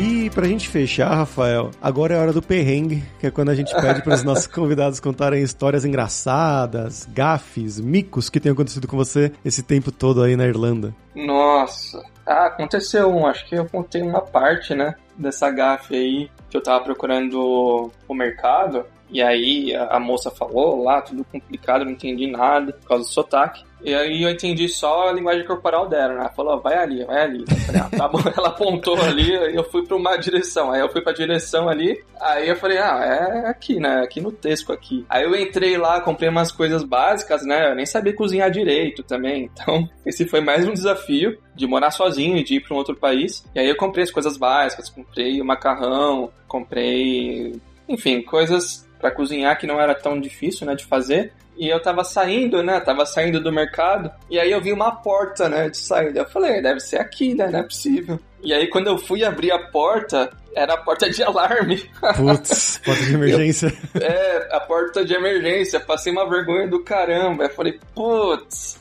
E 0.06 0.28
pra 0.28 0.46
gente 0.46 0.68
fechar, 0.68 1.14
Rafael, 1.14 1.70
agora 1.80 2.12
é 2.12 2.18
a 2.18 2.20
hora 2.20 2.32
do 2.32 2.42
perrengue, 2.42 3.02
que 3.18 3.26
é 3.26 3.30
quando 3.30 3.48
a 3.48 3.54
gente 3.54 3.74
pede 3.74 4.02
para 4.02 4.12
os 4.12 4.20
nossos 4.22 4.46
convidados 4.46 5.00
contarem 5.00 5.42
histórias 5.42 5.82
engraçadas, 5.82 7.08
gafes, 7.10 7.80
micos 7.80 8.28
que 8.28 8.38
tenham 8.38 8.52
acontecido 8.52 8.86
com 8.86 8.98
você 8.98 9.32
esse 9.42 9.62
tempo 9.62 9.90
todo 9.90 10.22
aí 10.22 10.36
na 10.36 10.44
Irlanda. 10.44 10.94
Nossa, 11.14 12.04
ah, 12.26 12.48
aconteceu 12.48 13.08
um, 13.08 13.26
acho 13.26 13.48
que 13.48 13.54
eu 13.54 13.64
contei 13.64 14.02
uma 14.02 14.20
parte, 14.20 14.74
né, 14.74 14.94
dessa 15.16 15.50
gafe 15.50 15.96
aí, 15.96 16.30
que 16.50 16.56
eu 16.58 16.62
tava 16.62 16.84
procurando 16.84 17.90
o 18.06 18.14
mercado, 18.14 18.84
e 19.10 19.22
aí 19.22 19.74
a, 19.74 19.98
moça 19.98 20.30
falou 20.30 20.82
lá, 20.82 21.00
tudo 21.00 21.24
complicado, 21.24 21.84
não 21.84 21.92
entendi 21.92 22.26
nada, 22.26 22.74
por 22.74 22.88
causa 22.88 23.04
do 23.04 23.10
sotaque. 23.10 23.64
E 23.84 23.94
aí 23.94 24.22
eu 24.22 24.30
entendi 24.30 24.68
só 24.68 25.08
a 25.08 25.12
linguagem 25.12 25.44
corporal 25.46 25.88
dela, 25.88 26.14
né? 26.14 26.30
Falou, 26.34 26.60
vai 26.60 26.76
ali, 26.76 27.04
vai 27.04 27.22
ali. 27.22 27.44
Falei, 27.66 27.80
ah, 27.82 27.90
tá 27.96 28.08
bom. 28.08 28.18
Ela 28.36 28.48
apontou 28.48 28.98
ali 29.00 29.30
e 29.30 29.54
eu 29.54 29.64
fui 29.64 29.86
pra 29.86 29.96
uma 29.96 30.16
direção. 30.16 30.72
Aí 30.72 30.80
eu 30.80 30.88
fui 30.88 31.02
pra 31.02 31.12
direção 31.12 31.68
ali, 31.68 32.02
aí 32.20 32.48
eu 32.48 32.56
falei, 32.56 32.78
ah, 32.78 33.00
é 33.04 33.48
aqui, 33.48 33.78
né? 33.78 34.02
Aqui 34.02 34.20
no 34.20 34.32
Tesco 34.32 34.72
aqui. 34.72 35.04
Aí 35.08 35.24
eu 35.24 35.34
entrei 35.36 35.76
lá, 35.76 36.00
comprei 36.00 36.28
umas 36.28 36.50
coisas 36.50 36.82
básicas, 36.82 37.44
né? 37.44 37.70
Eu 37.70 37.74
nem 37.74 37.86
sabia 37.86 38.14
cozinhar 38.14 38.50
direito 38.50 39.02
também. 39.02 39.50
Então, 39.64 39.88
esse 40.04 40.26
foi 40.26 40.40
mais 40.40 40.66
um 40.66 40.72
desafio 40.72 41.38
de 41.54 41.66
morar 41.66 41.90
sozinho 41.90 42.36
e 42.36 42.42
de 42.42 42.56
ir 42.56 42.60
pra 42.60 42.74
um 42.74 42.76
outro 42.76 42.96
país. 42.96 43.44
E 43.54 43.60
aí 43.60 43.68
eu 43.68 43.76
comprei 43.76 44.02
as 44.02 44.10
coisas 44.10 44.36
básicas, 44.36 44.90
comprei 44.90 45.40
o 45.40 45.44
macarrão, 45.44 46.30
comprei 46.48 47.60
enfim, 47.88 48.22
coisas 48.22 48.88
para 48.98 49.10
cozinhar 49.10 49.58
que 49.58 49.66
não 49.66 49.80
era 49.80 49.94
tão 49.94 50.18
difícil, 50.18 50.66
né, 50.66 50.74
de 50.74 50.84
fazer. 50.84 51.32
E 51.56 51.68
eu 51.68 51.80
tava 51.80 52.02
saindo, 52.02 52.62
né? 52.62 52.80
Tava 52.80 53.06
saindo 53.06 53.40
do 53.40 53.52
mercado. 53.52 54.10
E 54.28 54.38
aí 54.38 54.50
eu 54.50 54.60
vi 54.60 54.72
uma 54.72 54.90
porta, 54.90 55.48
né? 55.48 55.68
De 55.68 55.76
saída. 55.76 56.20
Eu 56.20 56.28
falei, 56.28 56.60
deve 56.60 56.80
ser 56.80 56.98
aqui, 56.98 57.34
né? 57.34 57.48
Não 57.50 57.60
é 57.60 57.62
possível. 57.62 58.18
E 58.42 58.52
aí 58.52 58.66
quando 58.66 58.88
eu 58.88 58.98
fui 58.98 59.24
abrir 59.24 59.52
a 59.52 59.58
porta, 59.70 60.30
era 60.54 60.74
a 60.74 60.76
porta 60.76 61.08
de 61.08 61.22
alarme. 61.24 61.82
Putz, 62.16 62.80
porta 62.84 63.04
de 63.04 63.14
emergência. 63.14 63.72
Eu, 63.94 64.02
é, 64.02 64.48
a 64.50 64.60
porta 64.60 65.04
de 65.04 65.14
emergência. 65.14 65.80
Passei 65.80 66.12
uma 66.12 66.28
vergonha 66.28 66.66
do 66.66 66.82
caramba. 66.82 67.44
Eu 67.44 67.50
falei, 67.50 67.78
putz. 67.94 68.80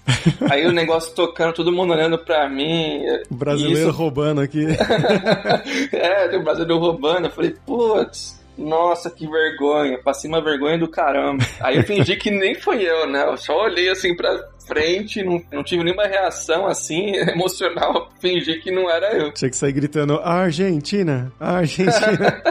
Aí 0.50 0.66
o 0.66 0.72
negócio 0.72 1.14
tocando, 1.14 1.54
todo 1.54 1.72
mundo 1.72 1.94
olhando 1.94 2.18
pra 2.18 2.50
mim. 2.50 3.04
O 3.30 3.36
brasileiro 3.36 3.90
isso... 3.90 3.98
roubando 3.98 4.42
aqui. 4.42 4.66
é, 5.94 6.36
o 6.36 6.44
brasileiro 6.44 6.80
roubando. 6.80 7.28
Eu 7.28 7.32
falei, 7.32 7.56
putz. 7.66 8.43
Nossa, 8.58 9.10
que 9.10 9.28
vergonha. 9.28 10.00
Passei 10.04 10.30
uma 10.30 10.44
vergonha 10.44 10.78
do 10.78 10.88
caramba. 10.88 11.44
Aí 11.60 11.78
eu 11.78 11.84
fingi 11.84 12.16
que 12.16 12.30
nem 12.30 12.56
foi 12.56 12.84
eu, 12.84 13.08
né? 13.08 13.24
Eu 13.26 13.38
só 13.38 13.64
olhei 13.64 13.90
assim 13.90 14.16
pra 14.16 14.48
frente, 14.68 15.24
não, 15.24 15.42
não 15.52 15.64
tive 15.64 15.84
nenhuma 15.84 16.06
reação 16.06 16.68
assim, 16.68 17.16
emocional. 17.30 18.10
Fingi 18.20 18.60
que 18.60 18.72
não 18.72 18.90
era 18.90 19.16
eu. 19.18 19.32
Tinha 19.32 19.50
que 19.50 19.58
sair 19.58 19.74
gritando: 19.74 20.20
Argentina, 20.20 21.32
Argentina. 21.40 22.42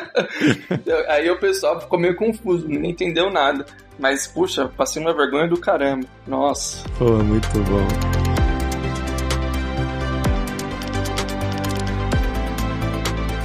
Aí 1.08 1.30
o 1.30 1.38
pessoal 1.38 1.80
ficou 1.80 1.98
meio 1.98 2.16
confuso, 2.16 2.66
nem 2.68 2.90
entendeu 2.90 3.30
nada. 3.30 3.64
Mas, 3.98 4.26
puxa, 4.26 4.68
passei 4.68 5.00
uma 5.00 5.14
vergonha 5.14 5.48
do 5.48 5.56
caramba. 5.56 6.06
Nossa. 6.26 6.88
Pô, 6.98 7.04
muito 7.22 7.48
bom. 7.60 8.21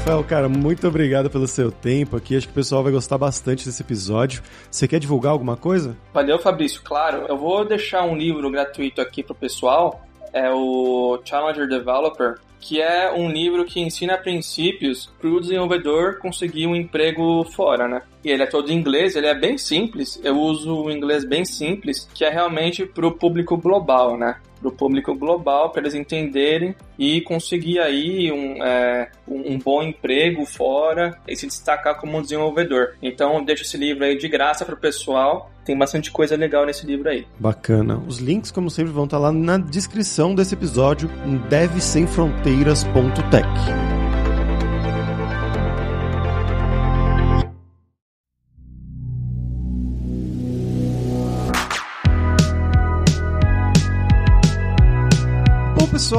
Rafael, 0.08 0.24
cara, 0.24 0.48
muito 0.48 0.88
obrigado 0.88 1.30
pelo 1.30 1.46
seu 1.46 1.70
tempo 1.70 2.16
aqui. 2.16 2.38
Acho 2.38 2.48
que 2.48 2.54
o 2.54 2.56
pessoal 2.56 2.82
vai 2.82 2.94
gostar 2.94 3.18
bastante 3.18 3.66
desse 3.66 3.82
episódio. 3.82 4.42
Você 4.72 4.88
quer 4.88 5.02
divulgar 5.02 5.34
alguma 5.34 5.58
coisa? 5.58 5.98
Valeu, 6.14 6.40
Fabrício. 6.40 6.82
Claro, 6.82 7.26
eu 7.28 7.38
vou 7.38 7.66
deixar 7.66 8.04
um 8.04 8.16
livro 8.16 8.50
gratuito 8.50 9.02
aqui 9.02 9.22
pro 9.22 9.36
pessoal. 9.36 10.02
É 10.32 10.50
o 10.50 11.20
Challenger 11.26 11.68
Developer, 11.68 12.36
que 12.58 12.82
é 12.82 13.12
um 13.12 13.30
livro 13.30 13.66
que 13.66 13.82
ensina 13.82 14.18
princípios 14.18 15.12
para 15.20 15.30
o 15.30 15.42
desenvolvedor 15.42 16.20
conseguir 16.20 16.68
um 16.68 16.76
emprego 16.76 17.44
fora, 17.44 17.86
né? 17.86 18.02
E 18.24 18.30
ele 18.30 18.44
é 18.44 18.48
todo 18.48 18.72
em 18.72 18.78
inglês, 18.78 19.14
ele 19.18 19.28
é 19.28 19.36
bem 19.36 19.58
simples. 19.58 20.22
Eu 20.24 20.40
uso 20.40 20.84
o 20.84 20.90
inglês 20.90 21.26
bem 21.26 21.44
simples, 21.44 22.08
que 22.14 22.24
é 22.24 22.30
realmente 22.30 22.86
para 22.86 23.06
o 23.06 23.12
público 23.12 23.58
global, 23.58 24.18
né? 24.18 24.38
Para 24.60 24.70
o 24.70 24.72
público 24.72 25.14
global, 25.16 25.70
para 25.70 25.82
eles 25.82 25.94
entenderem 25.94 26.76
e 26.98 27.22
conseguir 27.22 27.80
aí 27.80 28.32
um, 28.32 28.64
é, 28.64 29.10
um, 29.28 29.60
bom 29.60 29.84
emprego 29.84 30.46
fora 30.46 31.20
e 31.28 31.36
se 31.36 31.48
destacar 31.48 32.00
como 32.00 32.22
desenvolvedor. 32.22 32.96
Então, 33.02 33.44
deixo 33.44 33.64
esse 33.64 33.78
livro 33.78 34.04
aí 34.04 34.16
de 34.18 34.28
graça 34.28 34.66
para 34.66 34.76
o 34.76 34.78
pessoal. 34.78 35.52
Tem 35.66 35.78
bastante 35.78 36.12
coisa 36.12 36.36
legal 36.36 36.66
nesse 36.66 36.86
livro 36.86 37.10
aí. 37.10 37.26
Bacana. 37.38 38.02
Os 38.08 38.20
links, 38.20 38.52
como 38.52 38.70
sempre, 38.70 38.94
vão 38.94 39.06
estar 39.06 39.18
lá 39.18 39.32
na 39.32 39.58
descrição 39.58 40.34
desse 40.34 40.54
episódio 40.54 41.10
em 41.26 41.38
devsemfronteiras.tech. 41.50 43.87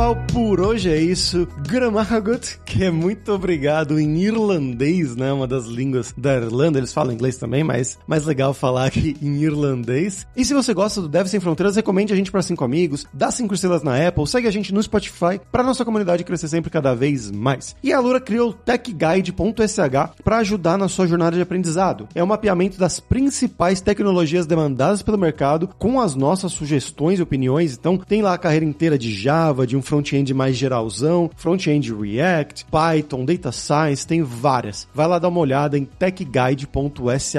pessoal, 0.08 0.16
por 0.32 0.60
hoje 0.60 0.90
é 0.90 1.00
isso. 1.00 1.46
Gramahagut, 1.66 2.58
que 2.64 2.84
é 2.84 2.90
muito 2.90 3.32
obrigado 3.32 3.98
em 3.98 4.22
irlandês, 4.22 5.16
né? 5.16 5.32
Uma 5.32 5.46
das 5.46 5.66
línguas 5.66 6.14
da 6.16 6.36
Irlanda. 6.36 6.78
Eles 6.78 6.92
falam 6.92 7.12
inglês 7.12 7.36
também, 7.36 7.64
mas 7.64 7.98
mais 8.06 8.24
legal 8.24 8.54
falar 8.54 8.86
aqui 8.86 9.16
em 9.20 9.42
irlandês. 9.42 10.26
E 10.36 10.44
se 10.44 10.54
você 10.54 10.72
gosta 10.72 11.00
do 11.00 11.08
Dev 11.08 11.26
Sem 11.26 11.40
Fronteiras, 11.40 11.76
recomende 11.76 12.12
a 12.12 12.16
gente 12.16 12.30
para 12.30 12.42
cinco 12.42 12.64
amigos, 12.64 13.06
dá 13.12 13.30
cinco 13.30 13.54
estrelas 13.54 13.82
na 13.82 14.08
Apple, 14.08 14.26
segue 14.26 14.48
a 14.48 14.50
gente 14.50 14.72
no 14.72 14.82
Spotify 14.82 15.40
para 15.50 15.62
nossa 15.62 15.84
comunidade 15.84 16.24
crescer 16.24 16.48
sempre 16.48 16.70
cada 16.70 16.94
vez 16.94 17.30
mais. 17.30 17.76
E 17.82 17.92
a 17.92 18.00
Lura 18.00 18.20
criou 18.20 18.50
o 18.50 18.54
techguide.sh 18.54 20.22
para 20.22 20.38
ajudar 20.38 20.78
na 20.78 20.88
sua 20.88 21.06
jornada 21.06 21.36
de 21.36 21.42
aprendizado. 21.42 22.08
É 22.14 22.22
um 22.22 22.28
mapeamento 22.28 22.78
das 22.78 23.00
principais 23.00 23.80
tecnologias 23.80 24.46
demandadas 24.46 25.02
pelo 25.02 25.18
mercado 25.18 25.68
com 25.78 26.00
as 26.00 26.14
nossas 26.14 26.52
sugestões 26.52 27.18
e 27.18 27.22
opiniões. 27.22 27.76
Então, 27.78 27.98
tem 27.98 28.22
lá 28.22 28.34
a 28.34 28.38
carreira 28.38 28.64
inteira 28.64 28.98
de 28.98 29.12
Java, 29.12 29.66
de 29.66 29.76
um 29.76 29.82
front-end 29.98 30.32
mais 30.32 30.56
geralzão, 30.56 31.28
front-end 31.36 31.92
React, 31.92 32.66
Python, 32.66 33.24
Data 33.24 33.50
Science, 33.50 34.06
tem 34.06 34.22
várias. 34.22 34.86
Vai 34.94 35.08
lá 35.08 35.18
dar 35.18 35.26
uma 35.28 35.40
olhada 35.40 35.76
em 35.76 35.84
techguide.sh. 35.84 37.34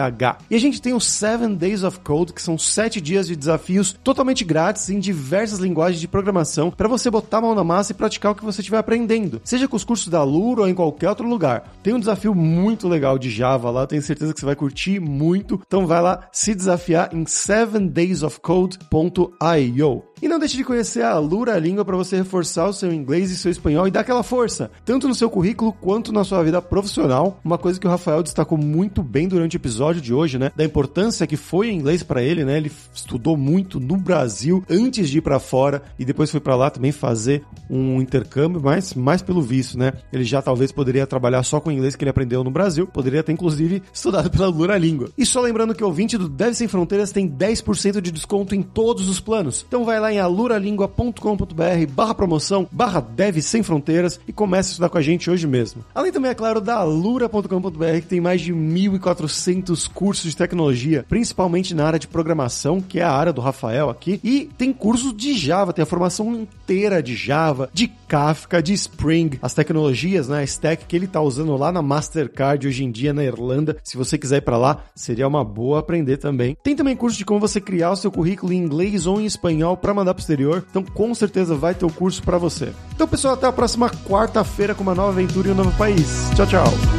E 0.50 0.56
a 0.56 0.60
gente 0.60 0.82
tem 0.82 0.94
os 0.94 1.06
7 1.06 1.56
Days 1.56 1.84
of 1.84 2.02
Code, 2.02 2.34
que 2.34 2.42
são 2.42 2.58
7 2.58 3.00
dias 3.00 3.28
de 3.28 3.36
desafios 3.36 3.96
totalmente 4.04 4.44
grátis 4.44 4.90
em 4.90 4.98
diversas 5.00 5.60
linguagens 5.60 6.02
de 6.02 6.08
programação 6.08 6.72
para 6.72 6.88
você 6.88 7.10
botar 7.10 7.38
a 7.38 7.42
mão 7.42 7.56
na 7.56 7.64
massa 7.64 7.92
e 7.92 7.96
praticar 7.96 8.34
o 8.34 8.36
que 8.36 8.44
você 8.44 8.62
estiver 8.62 8.78
aprendendo. 8.78 9.42
Seja 9.44 9.68
com 9.68 9.76
os 9.76 9.84
cursos 9.84 10.08
da 10.10 10.24
Luro 10.24 10.62
ou 10.64 10.70
em 10.70 10.74
qualquer 10.74 11.10
outro 11.10 11.28
lugar. 11.28 11.72
Tem 11.82 11.94
um 11.94 12.00
desafio 12.00 12.36
muito 12.36 12.88
legal 12.88 13.18
de 13.18 13.30
Java 13.30 13.72
lá, 13.72 13.88
tenho 13.88 14.02
certeza 14.02 14.34
que 14.34 14.40
você 14.40 14.46
vai 14.46 14.56
curtir 14.56 15.00
muito. 15.00 15.62
Então 15.66 15.88
vai 15.88 16.02
lá 16.02 16.28
se 16.32 16.54
desafiar 16.54 17.10
em 17.14 17.24
7daysofcode.io. 17.24 20.09
E 20.22 20.28
não 20.28 20.40
deixe 20.40 20.58
de 20.58 20.64
conhecer 20.64 21.04
a 21.04 21.18
Lura 21.18 21.58
Língua 21.58 21.86
para 21.86 21.96
você 21.96 22.18
reforçar 22.18 22.68
o 22.68 22.74
seu 22.74 22.92
inglês 22.92 23.32
e 23.32 23.38
seu 23.38 23.50
espanhol 23.50 23.88
e 23.88 23.92
dar 23.92 24.02
aquela 24.02 24.24
força, 24.24 24.70
tanto 24.84 25.08
no 25.08 25.16
seu 25.16 25.30
currículo 25.30 25.72
quanto 25.72 26.12
na 26.12 26.24
sua 26.24 26.44
vida 26.44 26.62
profissional. 26.62 27.40
Uma 27.44 27.58
coisa 27.58 27.80
que 27.80 27.88
o 27.88 27.90
Rafael 27.90 28.22
destacou 28.22 28.58
muito 28.58 29.02
bem 29.02 29.28
durante 29.28 29.56
o 29.56 29.60
episódio 29.60 30.02
de 30.02 30.14
hoje, 30.14 30.38
né? 30.38 30.52
Da 30.56 30.66
importância 30.66 31.26
que 31.26 31.38
foi 31.38 31.70
o 31.70 31.72
inglês 31.72 32.04
para 32.04 32.22
ele, 32.22 32.44
né? 32.44 32.58
Ele 32.58 32.72
estudou 32.94 33.38
muito 33.38 33.80
no 33.80 33.96
Brasil 33.96 34.64
antes 34.70 35.10
de 35.10 35.20
ir 35.20 35.22
para 35.22 35.40
fora 35.40 35.82
e 35.98 36.04
depois 36.04 36.30
foi 36.30 36.40
para 36.40 36.56
lá 36.56 36.70
também 36.70 36.92
fazer 36.92 37.44
um 37.70 38.02
intercâmbio, 38.02 38.62
mas 38.62 38.94
mais 38.94 39.22
pelo 39.22 39.42
visto, 39.42 39.78
né? 39.78 39.94
Ele 40.12 40.24
já 40.24 40.42
talvez 40.42 40.72
poderia 40.72 41.08
trabalhar 41.08 41.44
só 41.44 41.60
com 41.60 41.70
o 41.70 41.72
inglês 41.72 41.96
que 41.96 42.04
ele 42.04 42.12
aprendeu 42.12 42.44
no 42.44 42.52
Brasil, 42.52 42.88
poderia 42.88 43.24
ter 43.24 43.32
inclusive 43.32 43.82
estudado 43.94 44.30
pela 44.30 44.48
Lura 44.48 44.78
Língua. 44.78 45.10
E 45.18 45.26
só 45.26 45.40
lembrando 45.40 45.74
que 45.74 45.84
o 45.84 45.88
ouvinte 45.88 46.18
do 46.18 46.28
Deve 46.28 46.56
Sem 46.56 46.68
Fronteiras 46.68 47.12
tem 47.12 47.30
10% 47.30 48.02
de 48.02 48.12
desconto 48.12 48.54
em 48.54 48.62
todos 48.62 49.08
os 49.08 49.20
planos. 49.20 49.66
Então 49.68 49.86
vai 49.86 50.00
lá 50.00 50.09
em 50.12 50.20
aluralingua.com.br 50.20 51.88
barra 51.92 52.14
promoção, 52.14 52.68
barra 52.72 53.00
Dev 53.00 53.40
Sem 53.42 53.64
Fronteiras 53.64 54.20
e 54.28 54.34
comece 54.34 54.70
a 54.70 54.72
estudar 54.72 54.90
com 54.90 54.98
a 54.98 55.02
gente 55.02 55.30
hoje 55.30 55.48
mesmo. 55.48 55.84
Além 55.94 56.12
também, 56.12 56.32
é 56.32 56.36
claro, 56.36 56.62
da 56.62 56.76
alura.com.br 56.76 58.00
que 58.02 58.08
tem 58.08 58.22
mais 58.22 58.42
de 58.42 58.54
1.400 58.54 59.90
cursos 59.92 60.32
de 60.32 60.38
tecnologia, 60.38 61.06
principalmente 61.08 61.74
na 61.74 61.86
área 61.86 62.00
de 62.00 62.08
programação, 62.08 62.82
que 62.82 63.00
é 63.00 63.04
a 63.04 63.12
área 63.12 63.34
do 63.34 63.42
Rafael 63.42 63.90
aqui, 63.90 64.20
e 64.24 64.50
tem 64.58 64.72
cursos 64.74 65.16
de 65.16 65.38
Java, 65.38 65.74
tem 65.74 65.84
a 65.84 65.86
formação 65.86 66.34
inteira 66.34 67.02
de 67.02 67.16
Java, 67.16 67.70
de 67.74 67.88
Kafka, 67.88 68.62
de 68.62 68.74
Spring, 68.74 69.38
as 69.42 69.54
tecnologias, 69.54 70.28
né, 70.28 70.40
a 70.40 70.44
stack 70.44 70.86
que 70.86 70.96
ele 70.96 71.08
tá 71.08 71.22
usando 71.22 71.56
lá 71.56 71.72
na 71.72 71.82
Mastercard 71.82 72.68
hoje 72.68 72.84
em 72.84 72.92
dia 72.92 73.14
na 73.14 73.24
Irlanda. 73.24 73.78
Se 73.84 73.98
você 73.98 74.18
quiser 74.18 74.38
ir 74.38 74.42
para 74.42 74.58
lá, 74.58 74.84
seria 74.96 75.28
uma 75.28 75.44
boa 75.44 75.80
aprender 75.80 76.18
também. 76.18 76.58
Tem 76.64 76.76
também 76.76 76.96
curso 76.96 77.18
de 77.18 77.26
como 77.26 77.40
você 77.40 77.62
criar 77.62 77.92
o 77.92 77.96
seu 77.96 78.12
currículo 78.12 78.52
em 78.52 78.58
inglês 78.58 79.06
ou 79.06 79.22
em 79.22 79.26
espanhol 79.26 79.78
para 79.78 79.94
mandar 80.00 80.14
pro 80.14 80.22
exterior. 80.22 80.66
Então, 80.70 80.84
com 80.84 81.14
certeza 81.14 81.56
vai 81.56 81.74
ter 81.74 81.86
o 81.86 81.92
curso 81.92 82.24
para 82.24 82.38
você. 82.38 82.74
Então, 82.94 83.08
pessoal, 83.08 83.34
até 83.34 83.48
a 83.48 83.52
próxima 83.52 83.90
quarta-feira 83.90 84.74
com 84.76 84.84
uma 84.84 84.96
nova 84.96 85.12
aventura 85.12 85.50
em 85.50 85.52
um 85.52 85.56
novo 85.56 85.72
país. 85.78 86.30
Tchau, 86.36 86.48
tchau. 86.48 86.99